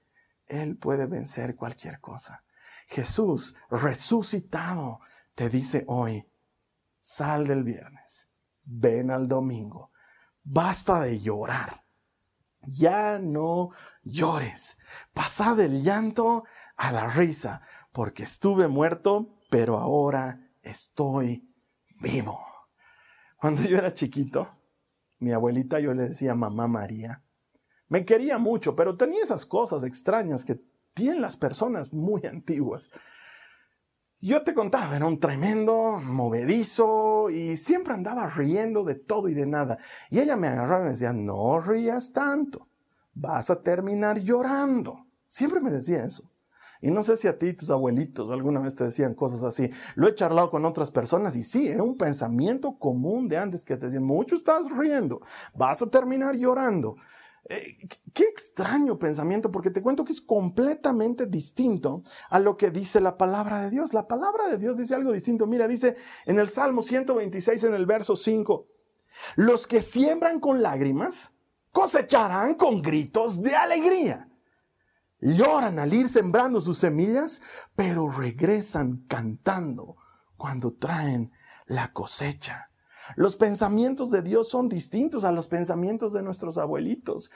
Él 0.47 0.79
puede 0.79 1.07
vencer 1.07 1.57
cualquier 1.57 2.01
cosa. 2.01 2.45
Jesús 2.87 3.57
resucitado 3.69 5.01
te 5.35 5.49
dice 5.49 5.85
hoy, 5.89 6.29
sal 7.01 7.47
del 7.47 7.65
viernes, 7.65 8.29
ven 8.63 9.11
al 9.11 9.27
domingo 9.27 9.91
Basta 10.45 11.01
de 11.01 11.21
llorar. 11.21 11.85
Ya 12.61 13.19
no 13.19 13.71
llores. 14.03 14.79
Pasa 15.15 15.55
del 15.55 15.83
llanto 15.83 16.45
a 16.77 16.93
la 16.93 17.09
risa, 17.09 17.63
porque 17.93 18.25
estuve 18.25 18.69
muerto, 18.69 19.39
pero 19.51 19.79
ahora 19.79 20.51
estoy 20.63 21.51
vivo. 22.01 22.41
Cuando 23.37 23.63
yo 23.63 23.79
era 23.79 23.95
chiquito, 23.95 24.49
mi 25.19 25.33
abuelita 25.33 25.81
yo 25.81 25.95
le 25.95 26.09
decía 26.09 26.35
mamá 26.35 26.69
María. 26.69 27.23
Me 27.89 28.05
quería 28.05 28.39
mucho, 28.39 28.77
pero 28.77 28.97
tenía 28.97 29.23
esas 29.23 29.47
cosas 29.47 29.83
extrañas 29.83 30.45
que 30.45 30.61
tienen 30.93 31.23
las 31.23 31.37
personas 31.37 31.93
muy 31.93 32.27
antiguas. 32.27 32.91
Yo 34.21 34.43
te 34.43 34.55
contaba, 34.55 34.97
era 34.97 35.07
un 35.07 35.21
tremendo, 35.21 36.01
movedizo 36.01 37.14
y 37.31 37.57
siempre 37.57 37.95
andaba 37.95 38.29
riendo 38.29 38.85
de 38.85 38.95
todo 38.95 39.29
y 39.29 39.35
de 39.35 39.47
nada. 39.47 39.79
Y 40.11 40.21
ella 40.21 40.37
me 40.37 40.49
agarraba 40.49 40.83
y 40.83 40.85
me 40.85 40.91
decía, 40.93 41.13
no 41.13 41.61
rías 41.61 42.13
tanto, 42.13 42.69
vas 43.15 43.51
a 43.51 43.63
terminar 43.63 44.21
llorando. 44.21 45.07
Siempre 45.27 45.61
me 45.61 45.71
decía 45.71 46.05
eso. 46.05 46.31
Y 46.81 46.91
no 46.91 47.03
sé 47.03 47.17
si 47.17 47.29
a 47.29 47.39
ti, 47.39 47.55
tus 47.55 47.71
abuelitos, 47.71 48.31
alguna 48.31 48.61
vez 48.61 48.75
te 48.75 48.85
decían 48.85 49.15
cosas 49.15 49.43
así. 49.43 49.71
Lo 49.95 50.07
he 50.07 50.15
charlado 50.15 50.51
con 50.51 50.67
otras 50.67 50.91
personas 50.91 51.35
y 51.35 51.43
sí, 51.43 51.69
era 51.69 51.83
un 51.83 51.97
pensamiento 51.97 52.79
común 52.79 53.27
de 53.27 53.39
antes 53.39 53.65
que 53.65 53.77
te 53.77 53.87
decían, 53.87 54.05
mucho 54.05 54.37
estás 54.37 54.71
riendo, 54.71 55.23
vas 55.55 55.81
a 55.81 55.89
terminar 55.89 56.37
llorando. 56.37 56.97
Eh, 57.47 57.77
qué 58.15 58.25
extraño 58.25 58.99
pensamiento, 58.99 59.51
porque 59.51 59.71
te 59.71 59.83
cuento 59.83 60.05
que 60.05 60.13
es 60.13 60.23
completamente 60.23 61.27
distinto 61.27 62.03
a 62.31 62.39
lo 62.39 62.57
que 62.57 62.71
dice 62.71 63.01
la 63.01 63.17
palabra 63.19 63.61
de 63.61 63.71
Dios. 63.71 63.93
La 63.93 64.09
palabra 64.09 64.49
de 64.49 64.59
Dios 64.59 64.79
dice 64.79 64.95
algo 64.95 65.13
distinto. 65.13 65.47
Mira, 65.47 65.69
dice 65.69 65.97
en 66.25 66.39
el 66.39 66.49
Salmo 66.49 66.83
126, 66.83 67.65
en 67.65 67.75
el 67.75 67.87
verso 67.87 68.17
5, 68.17 68.67
los 69.37 69.67
que 69.67 69.83
siembran 69.83 70.41
con 70.41 70.63
lágrimas 70.63 71.35
cosecharán 71.71 72.55
con 72.55 72.83
gritos 72.83 73.43
de 73.43 73.55
alegría. 73.55 74.29
Lloran 75.21 75.79
al 75.79 75.93
ir 75.93 76.09
sembrando 76.09 76.61
sus 76.61 76.79
semillas, 76.79 77.43
pero 77.75 78.11
regresan 78.11 79.05
cantando 79.09 79.97
cuando 80.37 80.75
traen 80.75 81.33
la 81.67 81.93
cosecha. 81.93 82.71
Los 83.17 83.37
pensamientos 83.37 84.11
de 84.11 84.23
Dios 84.23 84.49
son 84.49 84.69
distintos 84.69 85.25
a 85.25 85.33
los 85.33 85.49
pensamientos 85.49 86.13
de 86.13 86.23
nuestros 86.23 86.59
abuelitos. 86.59 87.31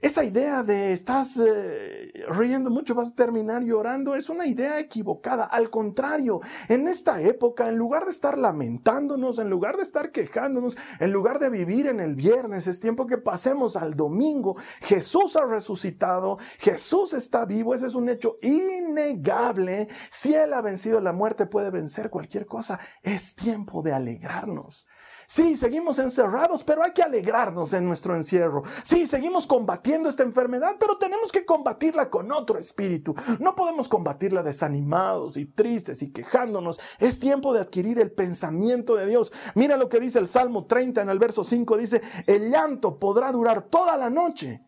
Esa 0.00 0.24
idea 0.24 0.62
de 0.62 0.92
estás 0.92 1.36
eh, 1.36 2.12
riendo 2.28 2.70
mucho, 2.70 2.94
vas 2.94 3.10
a 3.10 3.14
terminar 3.14 3.62
llorando, 3.62 4.14
es 4.14 4.28
una 4.28 4.46
idea 4.46 4.78
equivocada. 4.78 5.44
Al 5.44 5.70
contrario, 5.70 6.40
en 6.68 6.88
esta 6.88 7.20
época, 7.20 7.68
en 7.68 7.76
lugar 7.76 8.04
de 8.04 8.10
estar 8.10 8.36
lamentándonos, 8.38 9.38
en 9.38 9.48
lugar 9.48 9.76
de 9.76 9.82
estar 9.82 10.10
quejándonos, 10.10 10.76
en 10.98 11.12
lugar 11.12 11.38
de 11.38 11.50
vivir 11.50 11.86
en 11.86 12.00
el 12.00 12.14
viernes, 12.14 12.66
es 12.66 12.80
tiempo 12.80 13.06
que 13.06 13.18
pasemos 13.18 13.76
al 13.76 13.94
domingo. 13.94 14.56
Jesús 14.80 15.36
ha 15.36 15.44
resucitado, 15.44 16.38
Jesús 16.58 17.14
está 17.14 17.44
vivo, 17.44 17.74
ese 17.74 17.86
es 17.86 17.94
un 17.94 18.08
hecho 18.08 18.38
innegable. 18.42 19.88
Si 20.10 20.34
Él 20.34 20.52
ha 20.52 20.60
vencido 20.60 21.00
la 21.00 21.12
muerte, 21.12 21.46
puede 21.46 21.70
vencer 21.70 22.10
cualquier 22.10 22.46
cosa. 22.46 22.80
Es 23.02 23.34
tiempo 23.34 23.82
de 23.82 23.92
alegrarnos. 23.92 24.88
Sí, 25.26 25.56
seguimos 25.56 25.98
encerrados, 25.98 26.64
pero 26.64 26.82
hay 26.82 26.92
que 26.92 27.02
alegrarnos 27.02 27.72
en 27.72 27.86
nuestro 27.86 28.14
encierro. 28.14 28.62
Sí, 28.84 29.06
seguimos 29.06 29.46
combatiendo 29.46 30.08
esta 30.08 30.22
enfermedad, 30.22 30.76
pero 30.78 30.98
tenemos 30.98 31.32
que 31.32 31.44
combatirla 31.44 32.10
con 32.10 32.30
otro 32.32 32.58
espíritu. 32.58 33.14
No 33.38 33.54
podemos 33.54 33.88
combatirla 33.88 34.42
desanimados 34.42 35.36
y 35.36 35.46
tristes 35.46 36.02
y 36.02 36.12
quejándonos. 36.12 36.80
Es 36.98 37.18
tiempo 37.18 37.54
de 37.54 37.60
adquirir 37.60 37.98
el 37.98 38.12
pensamiento 38.12 38.94
de 38.94 39.06
Dios. 39.06 39.32
Mira 39.54 39.76
lo 39.76 39.88
que 39.88 40.00
dice 40.00 40.18
el 40.18 40.28
Salmo 40.28 40.66
30 40.66 41.02
en 41.02 41.08
el 41.08 41.18
verso 41.18 41.44
5. 41.44 41.76
Dice, 41.76 42.02
el 42.26 42.50
llanto 42.50 42.98
podrá 42.98 43.32
durar 43.32 43.62
toda 43.62 43.96
la 43.96 44.10
noche, 44.10 44.62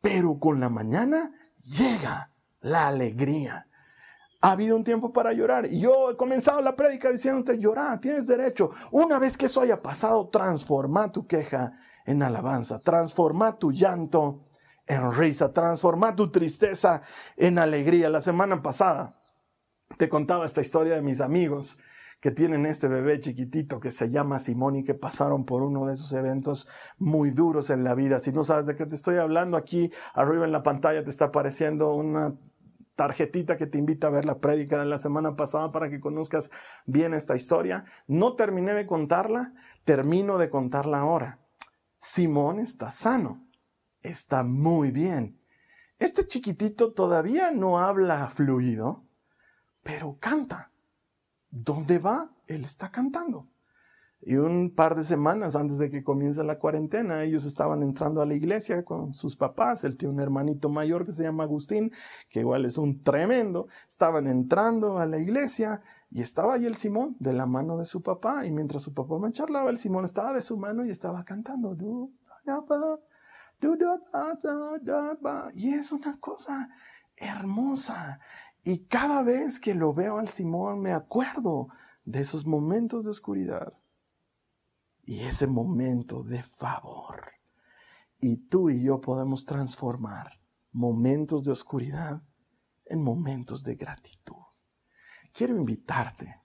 pero 0.00 0.38
con 0.38 0.60
la 0.60 0.68
mañana 0.68 1.32
llega 1.62 2.32
la 2.60 2.88
alegría 2.88 3.69
ha 4.40 4.52
habido 4.52 4.76
un 4.76 4.84
tiempo 4.84 5.12
para 5.12 5.32
llorar. 5.32 5.66
Y 5.66 5.80
yo 5.80 6.10
he 6.10 6.16
comenzado 6.16 6.60
la 6.60 6.76
prédica 6.76 7.10
diciéndote, 7.10 7.58
llorar, 7.58 8.00
tienes 8.00 8.26
derecho. 8.26 8.70
Una 8.90 9.18
vez 9.18 9.36
que 9.36 9.46
eso 9.46 9.60
haya 9.60 9.82
pasado, 9.82 10.28
transforma 10.28 11.12
tu 11.12 11.26
queja 11.26 11.72
en 12.06 12.22
alabanza, 12.22 12.78
transforma 12.78 13.58
tu 13.58 13.72
llanto 13.72 14.46
en 14.86 15.12
risa, 15.12 15.52
transforma 15.52 16.16
tu 16.16 16.30
tristeza 16.30 17.02
en 17.36 17.58
alegría. 17.58 18.08
La 18.08 18.20
semana 18.20 18.62
pasada 18.62 19.14
te 19.96 20.08
contaba 20.08 20.46
esta 20.46 20.60
historia 20.62 20.94
de 20.94 21.02
mis 21.02 21.20
amigos 21.20 21.78
que 22.20 22.30
tienen 22.30 22.66
este 22.66 22.86
bebé 22.86 23.18
chiquitito 23.18 23.80
que 23.80 23.90
se 23.90 24.10
llama 24.10 24.40
Simón 24.40 24.76
y 24.76 24.84
que 24.84 24.94
pasaron 24.94 25.44
por 25.44 25.62
uno 25.62 25.86
de 25.86 25.94
esos 25.94 26.12
eventos 26.12 26.68
muy 26.98 27.30
duros 27.30 27.70
en 27.70 27.82
la 27.82 27.94
vida. 27.94 28.18
Si 28.18 28.30
no 28.30 28.44
sabes 28.44 28.66
de 28.66 28.76
qué 28.76 28.84
te 28.84 28.94
estoy 28.94 29.16
hablando, 29.16 29.56
aquí 29.56 29.90
arriba 30.12 30.44
en 30.44 30.52
la 30.52 30.62
pantalla 30.62 31.02
te 31.02 31.10
está 31.10 31.26
apareciendo 31.26 31.94
una 31.94 32.34
tarjetita 33.00 33.56
que 33.56 33.66
te 33.66 33.78
invita 33.78 34.08
a 34.08 34.10
ver 34.10 34.26
la 34.26 34.40
prédica 34.40 34.78
de 34.78 34.84
la 34.84 34.98
semana 34.98 35.34
pasada 35.34 35.72
para 35.72 35.88
que 35.88 36.00
conozcas 36.00 36.50
bien 36.84 37.14
esta 37.14 37.34
historia. 37.34 37.86
No 38.06 38.34
terminé 38.34 38.74
de 38.74 38.86
contarla, 38.86 39.54
termino 39.86 40.36
de 40.36 40.50
contarla 40.50 40.98
ahora. 40.98 41.38
Simón 41.98 42.58
está 42.58 42.90
sano, 42.90 43.48
está 44.02 44.44
muy 44.44 44.90
bien. 44.90 45.40
Este 45.98 46.26
chiquitito 46.26 46.92
todavía 46.92 47.50
no 47.52 47.78
habla 47.78 48.28
fluido, 48.28 49.06
pero 49.82 50.18
canta. 50.20 50.70
¿Dónde 51.48 52.00
va? 52.00 52.32
Él 52.46 52.66
está 52.66 52.90
cantando. 52.90 53.48
Y 54.22 54.36
un 54.36 54.74
par 54.74 54.96
de 54.96 55.04
semanas 55.04 55.56
antes 55.56 55.78
de 55.78 55.90
que 55.90 56.04
comience 56.04 56.44
la 56.44 56.58
cuarentena, 56.58 57.22
ellos 57.22 57.46
estaban 57.46 57.82
entrando 57.82 58.20
a 58.20 58.26
la 58.26 58.34
iglesia 58.34 58.84
con 58.84 59.14
sus 59.14 59.34
papás. 59.34 59.82
Él 59.84 59.96
tiene 59.96 60.12
un 60.12 60.20
hermanito 60.20 60.68
mayor 60.68 61.06
que 61.06 61.12
se 61.12 61.22
llama 61.22 61.44
Agustín, 61.44 61.90
que 62.28 62.40
igual 62.40 62.66
es 62.66 62.76
un 62.76 63.02
tremendo. 63.02 63.68
Estaban 63.88 64.26
entrando 64.26 64.98
a 64.98 65.06
la 65.06 65.18
iglesia 65.18 65.80
y 66.10 66.20
estaba 66.20 66.54
ahí 66.54 66.66
el 66.66 66.74
Simón 66.74 67.16
de 67.18 67.32
la 67.32 67.46
mano 67.46 67.78
de 67.78 67.86
su 67.86 68.02
papá. 68.02 68.44
Y 68.44 68.50
mientras 68.50 68.82
su 68.82 68.92
papá 68.92 69.18
me 69.18 69.32
charlaba, 69.32 69.70
el 69.70 69.78
Simón 69.78 70.04
estaba 70.04 70.34
de 70.34 70.42
su 70.42 70.58
mano 70.58 70.84
y 70.84 70.90
estaba 70.90 71.24
cantando. 71.24 71.74
Y 75.54 75.68
es 75.70 75.92
una 75.92 76.20
cosa 76.20 76.68
hermosa. 77.16 78.20
Y 78.64 78.80
cada 78.84 79.22
vez 79.22 79.58
que 79.58 79.74
lo 79.74 79.94
veo 79.94 80.18
al 80.18 80.28
Simón, 80.28 80.80
me 80.80 80.92
acuerdo 80.92 81.68
de 82.04 82.20
esos 82.20 82.44
momentos 82.46 83.04
de 83.04 83.10
oscuridad 83.10 83.72
y 85.04 85.20
ese 85.20 85.46
momento 85.46 86.22
de 86.22 86.42
favor. 86.42 87.32
Y 88.20 88.36
tú 88.48 88.70
y 88.70 88.82
yo 88.82 89.00
podemos 89.00 89.44
transformar 89.44 90.40
momentos 90.72 91.44
de 91.44 91.52
oscuridad 91.52 92.22
en 92.84 93.02
momentos 93.02 93.62
de 93.62 93.76
gratitud. 93.76 94.36
Quiero 95.32 95.56
invitarte 95.56 96.40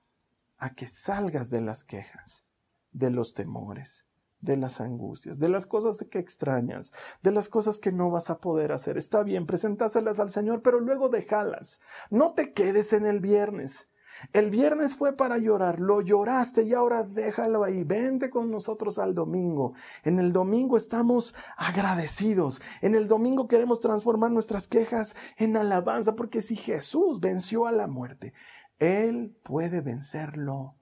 a 0.57 0.73
que 0.73 0.87
salgas 0.87 1.49
de 1.49 1.61
las 1.61 1.83
quejas, 1.83 2.47
de 2.91 3.09
los 3.09 3.33
temores, 3.33 4.07
de 4.39 4.57
las 4.57 4.79
angustias, 4.79 5.39
de 5.39 5.49
las 5.49 5.65
cosas 5.65 6.05
que 6.09 6.19
extrañas, 6.19 6.91
de 7.21 7.31
las 7.31 7.49
cosas 7.49 7.79
que 7.79 7.91
no 7.91 8.09
vas 8.09 8.29
a 8.29 8.39
poder 8.39 8.71
hacer. 8.71 8.97
Está 8.97 9.23
bien, 9.23 9.45
presentáselas 9.45 10.19
al 10.19 10.29
Señor, 10.29 10.61
pero 10.61 10.79
luego 10.79 11.09
déjalas. 11.09 11.81
No 12.09 12.33
te 12.33 12.53
quedes 12.53 12.93
en 12.93 13.05
el 13.05 13.19
viernes. 13.19 13.89
El 14.33 14.49
viernes 14.49 14.95
fue 14.95 15.15
para 15.15 15.37
llorar, 15.37 15.79
lo 15.79 16.01
lloraste 16.01 16.63
y 16.63 16.73
ahora 16.73 17.03
déjalo 17.03 17.63
ahí, 17.63 17.83
vente 17.83 18.29
con 18.29 18.51
nosotros 18.51 18.97
al 18.99 19.13
domingo. 19.13 19.73
En 20.03 20.19
el 20.19 20.33
domingo 20.33 20.77
estamos 20.77 21.35
agradecidos, 21.57 22.61
en 22.81 22.95
el 22.95 23.07
domingo 23.07 23.47
queremos 23.47 23.79
transformar 23.79 24.31
nuestras 24.31 24.67
quejas 24.67 25.15
en 25.37 25.57
alabanza, 25.57 26.15
porque 26.15 26.41
si 26.41 26.55
Jesús 26.55 27.19
venció 27.19 27.67
a 27.67 27.71
la 27.71 27.87
muerte, 27.87 28.33
Él 28.79 29.37
puede 29.43 29.81
vencerlo 29.81 30.75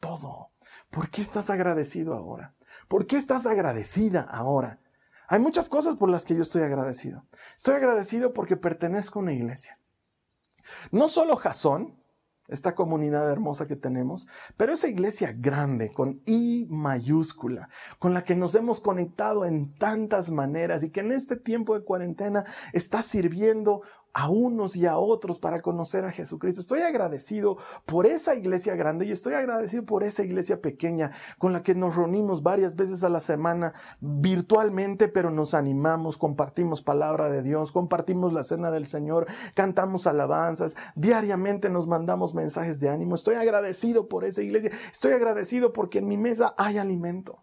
todo. 0.00 0.50
¿Por 0.90 1.10
qué 1.10 1.22
estás 1.22 1.50
agradecido 1.50 2.14
ahora? 2.14 2.54
¿Por 2.88 3.06
qué 3.06 3.16
estás 3.16 3.46
agradecida 3.46 4.20
ahora? 4.20 4.80
Hay 5.28 5.40
muchas 5.40 5.68
cosas 5.68 5.96
por 5.96 6.10
las 6.10 6.24
que 6.24 6.34
yo 6.34 6.42
estoy 6.42 6.62
agradecido. 6.62 7.24
Estoy 7.56 7.74
agradecido 7.74 8.32
porque 8.32 8.56
pertenezco 8.56 9.18
a 9.18 9.22
una 9.22 9.32
iglesia. 9.32 9.78
No 10.90 11.08
solo 11.08 11.36
Jasón, 11.36 11.96
esta 12.48 12.74
comunidad 12.74 13.30
hermosa 13.30 13.66
que 13.66 13.76
tenemos, 13.76 14.26
pero 14.56 14.72
esa 14.72 14.88
iglesia 14.88 15.34
grande 15.36 15.92
con 15.92 16.20
I 16.26 16.66
mayúscula, 16.68 17.68
con 17.98 18.14
la 18.14 18.24
que 18.24 18.36
nos 18.36 18.54
hemos 18.54 18.80
conectado 18.80 19.44
en 19.44 19.74
tantas 19.74 20.30
maneras 20.30 20.82
y 20.82 20.90
que 20.90 21.00
en 21.00 21.12
este 21.12 21.36
tiempo 21.36 21.78
de 21.78 21.84
cuarentena 21.84 22.44
está 22.72 23.02
sirviendo 23.02 23.82
a 24.14 24.30
unos 24.30 24.76
y 24.76 24.86
a 24.86 24.96
otros 24.96 25.38
para 25.38 25.60
conocer 25.60 26.04
a 26.04 26.12
Jesucristo. 26.12 26.60
Estoy 26.60 26.80
agradecido 26.80 27.58
por 27.84 28.06
esa 28.06 28.36
iglesia 28.36 28.76
grande 28.76 29.06
y 29.06 29.10
estoy 29.10 29.34
agradecido 29.34 29.84
por 29.84 30.04
esa 30.04 30.22
iglesia 30.22 30.62
pequeña 30.62 31.10
con 31.38 31.52
la 31.52 31.62
que 31.62 31.74
nos 31.74 31.96
reunimos 31.96 32.42
varias 32.42 32.76
veces 32.76 33.02
a 33.02 33.08
la 33.08 33.20
semana 33.20 33.74
virtualmente, 34.00 35.08
pero 35.08 35.30
nos 35.30 35.52
animamos, 35.52 36.16
compartimos 36.16 36.80
palabra 36.80 37.28
de 37.28 37.42
Dios, 37.42 37.72
compartimos 37.72 38.32
la 38.32 38.44
cena 38.44 38.70
del 38.70 38.86
Señor, 38.86 39.26
cantamos 39.54 40.06
alabanzas, 40.06 40.76
diariamente 40.94 41.68
nos 41.68 41.88
mandamos 41.88 42.34
mensajes 42.34 42.78
de 42.78 42.88
ánimo. 42.88 43.16
Estoy 43.16 43.34
agradecido 43.34 44.08
por 44.08 44.24
esa 44.24 44.42
iglesia, 44.42 44.70
estoy 44.92 45.12
agradecido 45.12 45.72
porque 45.72 45.98
en 45.98 46.06
mi 46.06 46.16
mesa 46.16 46.54
hay 46.56 46.78
alimento 46.78 47.42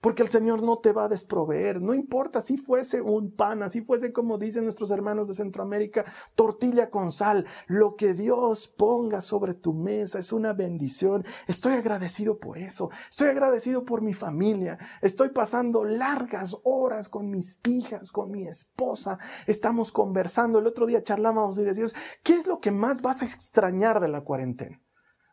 porque 0.00 0.22
el 0.22 0.28
Señor 0.28 0.62
no 0.62 0.78
te 0.78 0.92
va 0.92 1.04
a 1.04 1.08
desproveer. 1.08 1.80
No 1.80 1.94
importa 1.94 2.40
si 2.40 2.56
fuese 2.56 3.00
un 3.00 3.34
pan, 3.34 3.62
así 3.62 3.82
fuese 3.82 4.12
como 4.12 4.38
dicen 4.38 4.64
nuestros 4.64 4.90
hermanos 4.90 5.28
de 5.28 5.34
Centroamérica, 5.34 6.04
tortilla 6.34 6.90
con 6.90 7.12
sal. 7.12 7.46
Lo 7.66 7.96
que 7.96 8.14
Dios 8.14 8.68
ponga 8.68 9.20
sobre 9.20 9.54
tu 9.54 9.72
mesa 9.72 10.18
es 10.18 10.32
una 10.32 10.52
bendición. 10.52 11.24
Estoy 11.46 11.74
agradecido 11.74 12.38
por 12.38 12.58
eso. 12.58 12.90
Estoy 13.10 13.28
agradecido 13.28 13.84
por 13.84 14.02
mi 14.02 14.14
familia. 14.14 14.78
Estoy 15.02 15.30
pasando 15.30 15.84
largas 15.84 16.56
horas 16.64 17.08
con 17.08 17.30
mis 17.30 17.60
hijas, 17.66 18.12
con 18.12 18.30
mi 18.30 18.46
esposa. 18.46 19.18
Estamos 19.46 19.92
conversando. 19.92 20.58
El 20.58 20.66
otro 20.66 20.86
día 20.86 21.02
charlábamos 21.02 21.58
y 21.58 21.64
decíamos, 21.64 21.94
¿qué 22.22 22.34
es 22.34 22.46
lo 22.46 22.60
que 22.60 22.70
más 22.70 23.02
vas 23.02 23.22
a 23.22 23.26
extrañar 23.26 24.00
de 24.00 24.08
la 24.08 24.22
cuarentena? 24.22 24.80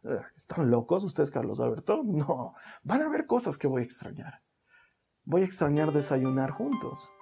Eh, 0.03 0.21
¿Están 0.35 0.69
locos 0.71 1.03
ustedes, 1.03 1.31
Carlos 1.31 1.59
Alberto? 1.59 2.01
No, 2.03 2.53
van 2.83 3.01
a 3.01 3.05
haber 3.05 3.25
cosas 3.25 3.57
que 3.57 3.67
voy 3.67 3.81
a 3.81 3.85
extrañar. 3.85 4.41
Voy 5.29 5.41
a 5.41 5.45
extrañar 5.45 5.91
desayunar 5.91 6.51
juntos. 6.51 7.13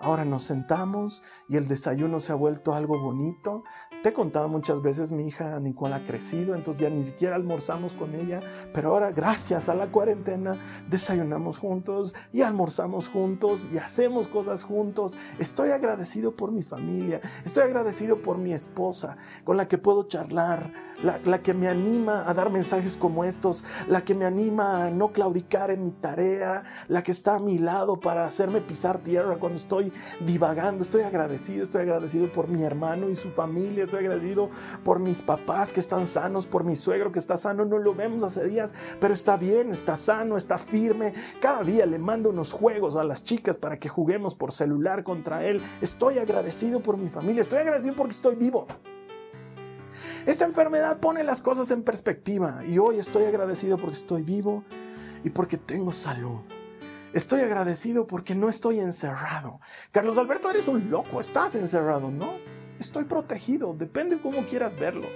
Ahora 0.00 0.24
nos 0.24 0.42
sentamos 0.42 1.22
y 1.48 1.56
el 1.56 1.68
desayuno 1.68 2.18
se 2.18 2.32
ha 2.32 2.34
vuelto 2.34 2.74
algo 2.74 3.00
bonito. 3.00 3.62
Te 4.02 4.08
he 4.08 4.12
contado 4.12 4.48
muchas 4.48 4.82
veces, 4.82 5.12
mi 5.12 5.28
hija 5.28 5.60
Nicole 5.60 5.94
ha 5.94 6.04
crecido, 6.04 6.56
entonces 6.56 6.80
ya 6.80 6.90
ni 6.90 7.04
siquiera 7.04 7.36
almorzamos 7.36 7.94
con 7.94 8.16
ella, 8.16 8.40
pero 8.74 8.88
ahora 8.88 9.12
gracias 9.12 9.68
a 9.68 9.76
la 9.76 9.92
cuarentena 9.92 10.58
desayunamos 10.90 11.58
juntos 11.58 12.16
y 12.32 12.42
almorzamos 12.42 13.08
juntos 13.08 13.68
y 13.72 13.78
hacemos 13.78 14.26
cosas 14.26 14.64
juntos. 14.64 15.16
Estoy 15.38 15.70
agradecido 15.70 16.34
por 16.34 16.50
mi 16.50 16.64
familia, 16.64 17.20
estoy 17.44 17.62
agradecido 17.62 18.22
por 18.22 18.38
mi 18.38 18.52
esposa 18.52 19.18
con 19.44 19.56
la 19.56 19.68
que 19.68 19.78
puedo 19.78 20.08
charlar, 20.08 20.72
la, 21.02 21.42
que 21.42 21.54
me 21.54 21.68
anima 21.68 22.28
a 22.28 22.34
dar 22.34 22.50
mensajes 22.50 22.96
como 22.96 23.24
estos, 23.24 23.64
la 23.88 24.04
que 24.04 24.14
me 24.14 24.24
anima 24.24 24.86
a 24.86 24.90
no 24.90 25.12
claudicar 25.12 25.70
en 25.70 25.84
mi 25.84 25.90
tarea, 25.90 26.62
la 26.88 27.02
que 27.02 27.12
está 27.12 27.36
a 27.36 27.38
mi 27.38 27.58
lado 27.58 27.98
para 27.98 28.24
hacerme 28.24 28.60
pisar 28.60 28.98
tierra 28.98 29.36
cuando 29.38 29.56
estoy 29.56 29.92
divagando. 30.20 30.82
Estoy 30.82 31.02
agradecido, 31.02 31.64
estoy 31.64 31.82
agradecido 31.82 32.30
por 32.32 32.48
mi 32.48 32.62
hermano 32.62 33.10
y 33.10 33.16
su 33.16 33.30
familia, 33.30 33.84
estoy 33.84 34.00
agradecido 34.00 34.50
por 34.84 34.98
mis 34.98 35.22
papás 35.22 35.72
que 35.72 35.80
están 35.80 36.06
sanos, 36.06 36.46
por 36.46 36.64
mi 36.64 36.76
suegro 36.76 37.12
que 37.12 37.18
está 37.18 37.36
sano, 37.36 37.64
no 37.64 37.78
lo 37.78 37.94
vemos 37.94 38.22
hace 38.22 38.44
días, 38.44 38.74
pero 39.00 39.14
está 39.14 39.36
bien, 39.36 39.72
está 39.72 39.96
sano, 39.96 40.36
está 40.36 40.58
firme. 40.58 41.12
Cada 41.40 41.62
día 41.62 41.86
le 41.86 41.98
mando 41.98 42.30
unos 42.30 42.52
juegos 42.52 42.96
a 42.96 43.04
las 43.04 43.24
chicas 43.24 43.58
para 43.58 43.78
que 43.78 43.88
juguemos 43.88 44.34
por 44.34 44.52
celular 44.52 45.04
contra 45.04 45.44
él. 45.44 45.62
Estoy 45.80 46.18
agradecido 46.18 46.80
por 46.80 46.96
mi 46.96 47.08
familia, 47.08 47.42
estoy 47.42 47.58
agradecido 47.58 47.94
porque 47.96 48.12
estoy 48.12 48.36
vivo. 48.36 48.66
Esta 50.26 50.44
enfermedad 50.44 50.98
pone 51.00 51.24
las 51.24 51.40
cosas 51.40 51.70
en 51.70 51.82
perspectiva 51.82 52.64
y 52.66 52.78
hoy 52.78 52.98
estoy 52.98 53.24
agradecido 53.24 53.76
porque 53.78 53.96
estoy 53.96 54.22
vivo 54.22 54.64
y 55.24 55.30
porque 55.30 55.58
tengo 55.58 55.92
salud. 55.92 56.40
Estoy 57.12 57.42
agradecido 57.42 58.06
porque 58.06 58.34
no 58.34 58.48
estoy 58.48 58.80
encerrado. 58.80 59.60
Carlos 59.90 60.16
Alberto, 60.16 60.50
eres 60.50 60.68
un 60.68 60.90
loco, 60.90 61.20
estás 61.20 61.54
encerrado, 61.54 62.10
¿no? 62.10 62.32
Estoy 62.78 63.04
protegido, 63.04 63.74
depende 63.74 64.20
cómo 64.20 64.46
quieras 64.46 64.76
verlo. 64.76 65.06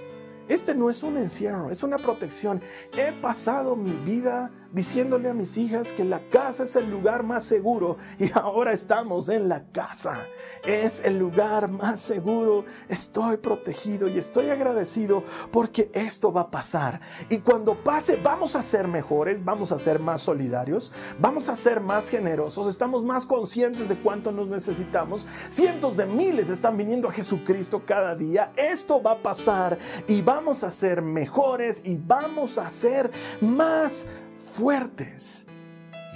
Este 0.47 0.75
no 0.75 0.89
es 0.89 1.03
un 1.03 1.17
encierro, 1.17 1.71
es 1.71 1.83
una 1.83 1.97
protección. 1.97 2.61
He 2.95 3.11
pasado 3.11 3.75
mi 3.75 3.91
vida 3.91 4.51
diciéndole 4.77 5.27
a 5.27 5.33
mis 5.33 5.57
hijas 5.57 5.91
que 5.91 6.05
la 6.05 6.21
casa 6.29 6.63
es 6.63 6.75
el 6.75 6.87
lugar 6.87 7.23
más 7.23 7.43
seguro 7.43 7.97
y 8.19 8.29
ahora 8.37 8.73
estamos 8.73 9.27
en 9.27 9.49
la 9.49 9.63
casa. 9.71 10.19
Es 10.63 11.03
el 11.03 11.17
lugar 11.17 11.67
más 11.67 11.99
seguro. 11.99 12.63
Estoy 12.87 13.37
protegido 13.37 14.07
y 14.07 14.19
estoy 14.19 14.51
agradecido 14.51 15.23
porque 15.51 15.89
esto 15.95 16.31
va 16.31 16.41
a 16.41 16.51
pasar. 16.51 17.01
Y 17.27 17.39
cuando 17.39 17.83
pase 17.83 18.17
vamos 18.17 18.55
a 18.55 18.61
ser 18.61 18.87
mejores, 18.87 19.43
vamos 19.43 19.71
a 19.71 19.79
ser 19.79 19.99
más 19.99 20.21
solidarios, 20.21 20.91
vamos 21.17 21.49
a 21.49 21.55
ser 21.55 21.81
más 21.81 22.07
generosos, 22.07 22.67
estamos 22.67 23.03
más 23.03 23.25
conscientes 23.25 23.89
de 23.89 23.97
cuánto 23.97 24.31
nos 24.31 24.47
necesitamos. 24.47 25.25
Cientos 25.49 25.97
de 25.97 26.05
miles 26.05 26.51
están 26.51 26.77
viniendo 26.77 27.09
a 27.09 27.11
Jesucristo 27.11 27.81
cada 27.83 28.15
día. 28.15 28.51
Esto 28.55 29.01
va 29.01 29.13
a 29.13 29.23
pasar 29.23 29.79
y 30.05 30.21
vamos 30.21 30.63
a 30.63 30.69
ser 30.69 31.01
mejores 31.01 31.81
y 31.83 31.97
vamos 31.97 32.59
a 32.59 32.69
ser 32.69 33.09
más 33.41 34.05
fuertes. 34.37 35.47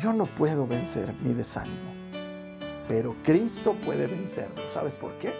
Yo 0.01 0.13
no 0.13 0.25
puedo 0.25 0.65
vencer 0.65 1.13
mi 1.21 1.33
desánimo, 1.33 1.91
pero 2.87 3.15
Cristo 3.23 3.75
puede 3.85 4.07
vencerlo. 4.07 4.67
¿Sabes 4.69 4.97
por 4.97 5.17
qué? 5.19 5.33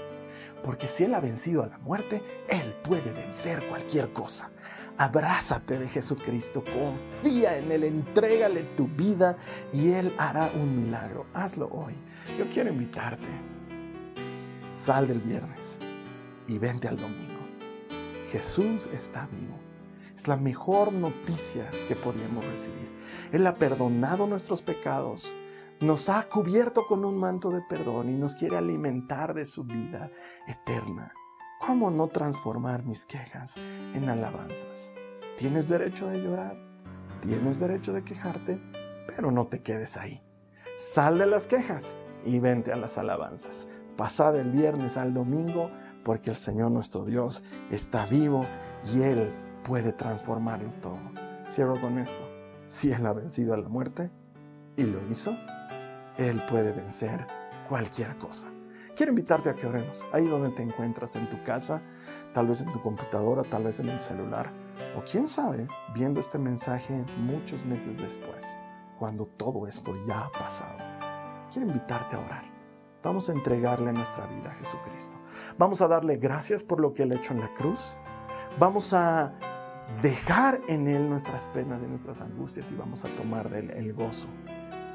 Porque 0.64 0.88
si 0.88 1.06
Él 1.06 1.16
ha 1.16 1.20
vencido 1.20 1.64
a 1.64 1.68
la 1.68 1.80
muerte, 1.80 2.22
Él 2.48 2.76
puede 2.84 3.12
vencer 3.12 3.68
cualquier 3.68 4.14
cosa. 4.14 4.52
Abrázate 4.98 5.80
de 5.80 5.88
Jesucristo, 5.88 6.64
confía 6.64 7.58
en 7.58 7.72
Él, 7.72 7.84
entrégale 7.84 8.64
tu 8.76 8.88
vida 8.88 9.38
y 9.74 9.92
Él 9.94 10.14
hará 10.18 10.52
un 10.54 10.76
milagro. 10.76 11.26
Hazlo 11.34 11.68
hoy. 11.72 11.96
Yo 12.38 12.48
quiero 12.52 12.70
invitarte. 12.70 13.30
Sal 14.72 15.08
del 15.08 15.20
viernes 15.20 15.80
y 16.48 16.58
vente 16.60 16.88
al 16.88 16.98
domingo. 16.98 17.42
Jesús 18.32 18.88
está 18.94 19.28
vivo. 19.28 19.61
Es 20.16 20.28
la 20.28 20.38
mejor 20.38 20.94
noticia 20.94 21.70
que 21.88 21.96
podíamos 21.96 22.46
recibir. 22.46 22.90
Él 23.32 23.46
ha 23.48 23.56
perdonado 23.56 24.28
nuestros 24.28 24.62
pecados, 24.62 25.34
nos 25.80 26.10
ha 26.10 26.30
cubierto 26.30 26.86
con 26.86 27.06
un 27.06 27.18
manto 27.18 27.50
de 27.50 27.62
perdón 27.62 28.10
y 28.10 28.14
nos 28.14 28.36
quiere 28.36 28.58
alimentar 28.58 29.34
de 29.34 29.46
su 29.46 29.64
vida 29.64 30.12
eterna. 30.48 31.12
¿Cómo 31.60 31.92
no 31.92 32.08
transformar 32.08 32.84
mis 32.84 33.06
quejas 33.06 33.58
en 33.94 34.10
alabanzas? 34.10 34.94
Tienes 35.38 35.68
derecho 35.68 36.08
de 36.08 36.22
llorar, 36.22 36.58
tienes 37.22 37.60
derecho 37.60 37.94
de 37.94 38.04
quejarte, 38.04 38.62
pero 39.08 39.32
no 39.32 39.48
te 39.48 39.62
quedes 39.62 39.98
ahí. 39.98 40.24
Sal 40.78 41.20
de 41.20 41.28
las 41.28 41.48
quejas 41.48 41.98
y 42.26 42.40
vente 42.40 42.72
a 42.72 42.76
las 42.76 42.98
alabanzas. 42.98 43.68
Pasad 43.98 44.36
el 44.38 44.52
viernes 44.52 44.98
al 44.98 45.14
domingo 45.14 45.70
porque 46.04 46.30
el 46.32 46.36
Señor 46.36 46.72
nuestro 46.72 47.06
Dios 47.06 47.44
está 47.70 48.06
vivo 48.06 48.46
y 48.92 49.02
Él 49.02 49.32
puede 49.64 49.94
transformarlo 49.94 50.72
todo. 50.82 51.00
Cierro 51.48 51.80
con 51.80 51.98
esto. 51.98 52.24
Si 52.68 52.92
Él 52.92 53.06
ha 53.06 53.14
vencido 53.14 53.54
a 53.54 53.58
la 53.58 53.68
muerte 53.68 54.10
y 54.76 54.84
lo 54.84 55.06
hizo, 55.10 55.36
Él 56.18 56.42
puede 56.50 56.72
vencer 56.72 57.28
cualquier 57.68 58.18
cosa. 58.18 58.48
Quiero 58.96 59.12
invitarte 59.12 59.50
a 59.50 59.56
que 59.56 59.66
oremos 59.66 60.06
ahí 60.12 60.28
donde 60.28 60.50
te 60.50 60.62
encuentras, 60.62 61.16
en 61.16 61.30
tu 61.30 61.42
casa, 61.44 61.82
tal 62.34 62.48
vez 62.48 62.62
en 62.62 62.72
tu 62.72 62.82
computadora, 62.82 63.44
tal 63.44 63.64
vez 63.64 63.80
en 63.80 63.90
el 63.90 64.00
celular, 64.00 64.52
o 64.98 65.04
quién 65.10 65.28
sabe, 65.28 65.68
viendo 65.94 66.20
este 66.20 66.38
mensaje 66.38 67.04
muchos 67.18 67.66
meses 67.66 67.98
después, 67.98 68.58
cuando 69.00 69.26
todo 69.26 69.66
esto 69.66 69.94
ya 70.06 70.26
ha 70.26 70.32
pasado. 70.32 70.78
Quiero 71.52 71.68
invitarte 71.68 72.16
a 72.16 72.20
orar. 72.20 72.44
Vamos 73.02 73.30
a 73.30 73.34
entregarle 73.34 73.92
nuestra 73.92 74.28
vida 74.28 74.52
a 74.52 74.56
Jesucristo. 74.56 75.18
Vamos 75.58 75.82
a 75.82 75.88
darle 75.88 76.18
gracias 76.18 76.64
por 76.64 76.80
lo 76.80 76.94
que 76.94 77.04
Él 77.04 77.14
ha 77.14 77.16
hecho 77.16 77.34
en 77.34 77.40
la 77.40 77.54
cruz. 77.54 77.96
Vamos 78.60 78.94
a 78.94 79.34
dejar 80.02 80.62
en 80.68 80.88
Él 80.88 81.10
nuestras 81.10 81.48
penas 81.48 81.82
y 81.84 81.88
nuestras 81.88 82.22
angustias 82.22 82.72
y 82.72 82.76
vamos 82.76 83.06
a 83.06 83.10
tomar 83.16 83.50
de 83.50 83.60
Él 83.60 83.72
el 83.72 83.94
gozo 83.94 84.28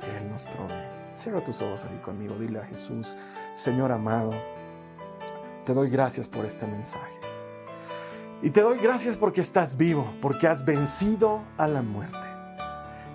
que 0.03 0.17
Él 0.17 0.29
nos 0.31 0.47
provee. 0.47 0.75
Cierra 1.15 1.43
tus 1.43 1.61
ojos 1.61 1.85
ahí 1.85 1.99
conmigo, 1.99 2.37
dile 2.39 2.61
a 2.61 2.65
Jesús, 2.65 3.17
Señor 3.55 3.91
amado, 3.93 4.33
te 5.65 5.75
doy 5.75 5.91
gracias 5.91 6.29
por 6.29 6.45
este 6.45 6.67
mensaje. 6.67 7.21
Y 8.43 8.51
te 8.51 8.61
doy 8.61 8.79
gracias 8.79 9.17
porque 9.17 9.41
estás 9.41 9.77
vivo, 9.77 10.13
porque 10.21 10.47
has 10.47 10.65
vencido 10.65 11.43
a 11.57 11.67
la 11.67 11.83
muerte. 11.83 12.36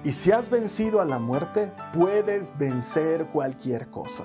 Y 0.04 0.14
si 0.14 0.32
has 0.32 0.50
vencido 0.50 1.00
a 1.00 1.06
la 1.06 1.20
muerte, 1.20 1.72
puedes 1.94 2.58
vencer 2.58 3.28
cualquier 3.28 3.88
cosa. 3.90 4.24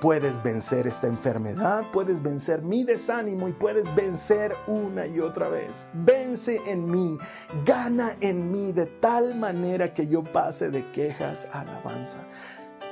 Puedes 0.00 0.40
vencer 0.40 0.86
esta 0.86 1.08
enfermedad, 1.08 1.84
puedes 1.92 2.22
vencer 2.22 2.62
mi 2.62 2.84
desánimo 2.84 3.48
y 3.48 3.52
puedes 3.52 3.92
vencer 3.96 4.54
una 4.68 5.04
y 5.06 5.18
otra 5.18 5.48
vez. 5.48 5.88
Vence 5.94 6.60
en 6.66 6.88
mí, 6.88 7.18
gana 7.64 8.16
en 8.20 8.52
mí 8.52 8.70
de 8.70 8.86
tal 8.86 9.34
manera 9.34 9.92
que 9.92 10.06
yo 10.06 10.22
pase 10.22 10.70
de 10.70 10.92
quejas 10.92 11.48
a 11.50 11.62
alabanza. 11.62 12.20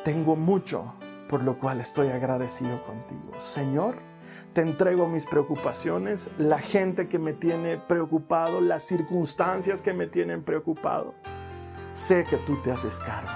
Tengo 0.02 0.34
mucho 0.34 0.94
por 1.28 1.42
lo 1.42 1.58
cual 1.58 1.80
estoy 1.80 2.08
agradecido 2.08 2.82
contigo. 2.84 3.32
Señor, 3.38 3.96
te 4.54 4.62
entrego 4.62 5.06
mis 5.06 5.26
preocupaciones, 5.26 6.30
la 6.38 6.58
gente 6.58 7.08
que 7.08 7.18
me 7.18 7.32
tiene 7.32 7.78
preocupado, 7.78 8.60
las 8.60 8.82
circunstancias 8.82 9.82
que 9.82 9.94
me 9.94 10.08
tienen 10.08 10.42
preocupado. 10.42 11.14
Sé 11.94 12.24
que 12.24 12.38
tú 12.38 12.60
te 12.60 12.72
haces 12.72 12.98
cargo. 12.98 13.30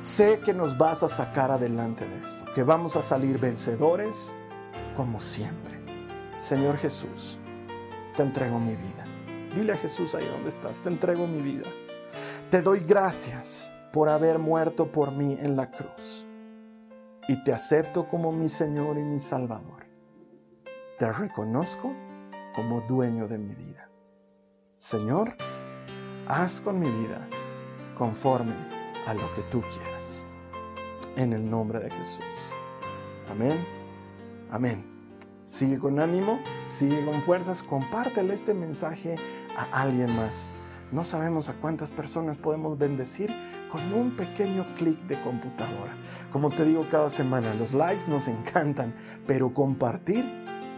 Sé 0.00 0.38
que 0.40 0.52
nos 0.52 0.76
vas 0.76 1.02
a 1.02 1.08
sacar 1.08 1.50
adelante 1.50 2.06
de 2.06 2.18
esto, 2.22 2.44
que 2.54 2.62
vamos 2.62 2.94
a 2.94 3.02
salir 3.02 3.38
vencedores 3.38 4.34
como 4.94 5.18
siempre. 5.18 5.80
Señor 6.36 6.76
Jesús, 6.76 7.38
te 8.14 8.22
entrego 8.22 8.58
mi 8.58 8.76
vida. 8.76 9.06
Dile 9.54 9.72
a 9.72 9.76
Jesús 9.76 10.14
ahí 10.14 10.28
donde 10.28 10.50
estás, 10.50 10.82
te 10.82 10.90
entrego 10.90 11.26
mi 11.26 11.40
vida. 11.40 11.70
Te 12.50 12.60
doy 12.60 12.80
gracias 12.80 13.72
por 13.94 14.10
haber 14.10 14.38
muerto 14.38 14.92
por 14.92 15.10
mí 15.10 15.38
en 15.40 15.56
la 15.56 15.70
cruz. 15.70 16.26
Y 17.28 17.42
te 17.44 17.54
acepto 17.54 18.06
como 18.08 18.30
mi 18.30 18.50
Señor 18.50 18.98
y 18.98 19.02
mi 19.04 19.20
Salvador. 19.20 19.86
Te 20.98 21.10
reconozco 21.10 21.94
como 22.54 22.82
dueño 22.82 23.26
de 23.26 23.38
mi 23.38 23.54
vida. 23.54 23.88
Señor, 24.76 25.34
haz 26.28 26.60
con 26.60 26.78
mi 26.78 26.90
vida 26.90 27.26
conforme 27.96 28.54
a 29.06 29.14
lo 29.14 29.32
que 29.34 29.42
tú 29.42 29.60
quieras. 29.62 30.26
En 31.16 31.32
el 31.32 31.48
nombre 31.48 31.80
de 31.80 31.90
Jesús. 31.90 32.52
Amén. 33.30 33.64
Amén. 34.50 34.84
Sigue 35.46 35.78
con 35.78 36.00
ánimo, 36.00 36.40
sigue 36.60 37.04
con 37.04 37.22
fuerzas, 37.22 37.62
compártele 37.62 38.34
este 38.34 38.52
mensaje 38.52 39.16
a 39.56 39.80
alguien 39.80 40.14
más. 40.16 40.48
No 40.92 41.04
sabemos 41.04 41.48
a 41.48 41.54
cuántas 41.54 41.90
personas 41.90 42.38
podemos 42.38 42.78
bendecir 42.78 43.32
con 43.70 43.92
un 43.92 44.16
pequeño 44.16 44.66
clic 44.76 44.98
de 45.02 45.20
computadora. 45.22 45.92
Como 46.32 46.48
te 46.48 46.64
digo 46.64 46.86
cada 46.90 47.10
semana, 47.10 47.54
los 47.54 47.72
likes 47.74 48.08
nos 48.08 48.28
encantan, 48.28 48.94
pero 49.26 49.52
compartir, 49.52 50.24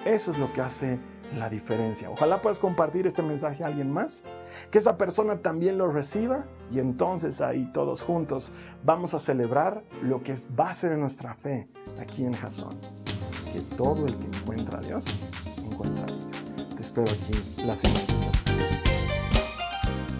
eso 0.04 0.30
es 0.30 0.38
lo 0.38 0.52
que 0.52 0.60
hace 0.60 0.98
la 1.36 1.48
diferencia. 1.48 2.10
Ojalá 2.10 2.40
puedas 2.40 2.58
compartir 2.58 3.06
este 3.06 3.22
mensaje 3.22 3.64
a 3.64 3.68
alguien 3.68 3.90
más, 3.90 4.24
que 4.70 4.78
esa 4.78 4.96
persona 4.96 5.38
también 5.38 5.78
lo 5.78 5.90
reciba 5.90 6.46
y 6.70 6.78
entonces 6.78 7.40
ahí 7.40 7.70
todos 7.72 8.02
juntos 8.02 8.52
vamos 8.84 9.14
a 9.14 9.18
celebrar 9.18 9.82
lo 10.02 10.22
que 10.22 10.32
es 10.32 10.54
base 10.54 10.88
de 10.88 10.96
nuestra 10.96 11.34
fe 11.34 11.68
aquí 12.00 12.24
en 12.24 12.32
Jason. 12.32 12.76
Que 13.52 13.60
todo 13.76 14.06
el 14.06 14.16
que 14.16 14.26
encuentra 14.26 14.78
a 14.78 14.82
Dios 14.82 15.06
encuentra 15.64 16.04
Dios. 16.06 16.28
Te 16.76 16.82
espero 16.82 17.06
aquí 17.10 17.32
la 17.66 17.74
semana 17.74 18.00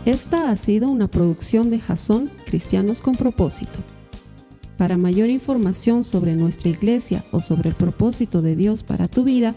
Esta 0.05 0.51
ha 0.51 0.57
sido 0.57 0.89
una 0.89 1.09
producción 1.09 1.71
de 1.71 1.81
Jason 1.81 2.31
Cristianos 2.47 3.01
con 3.01 3.15
propósito. 3.17 3.79
Para 4.77 4.97
mayor 4.97 5.29
información 5.29 6.05
sobre 6.05 6.35
nuestra 6.35 6.69
iglesia 6.69 7.25
o 7.33 7.41
sobre 7.41 7.71
el 7.71 7.75
propósito 7.75 8.43
de 8.43 8.55
Dios 8.55 8.85
para 8.85 9.09
tu 9.09 9.25
vida, 9.25 9.57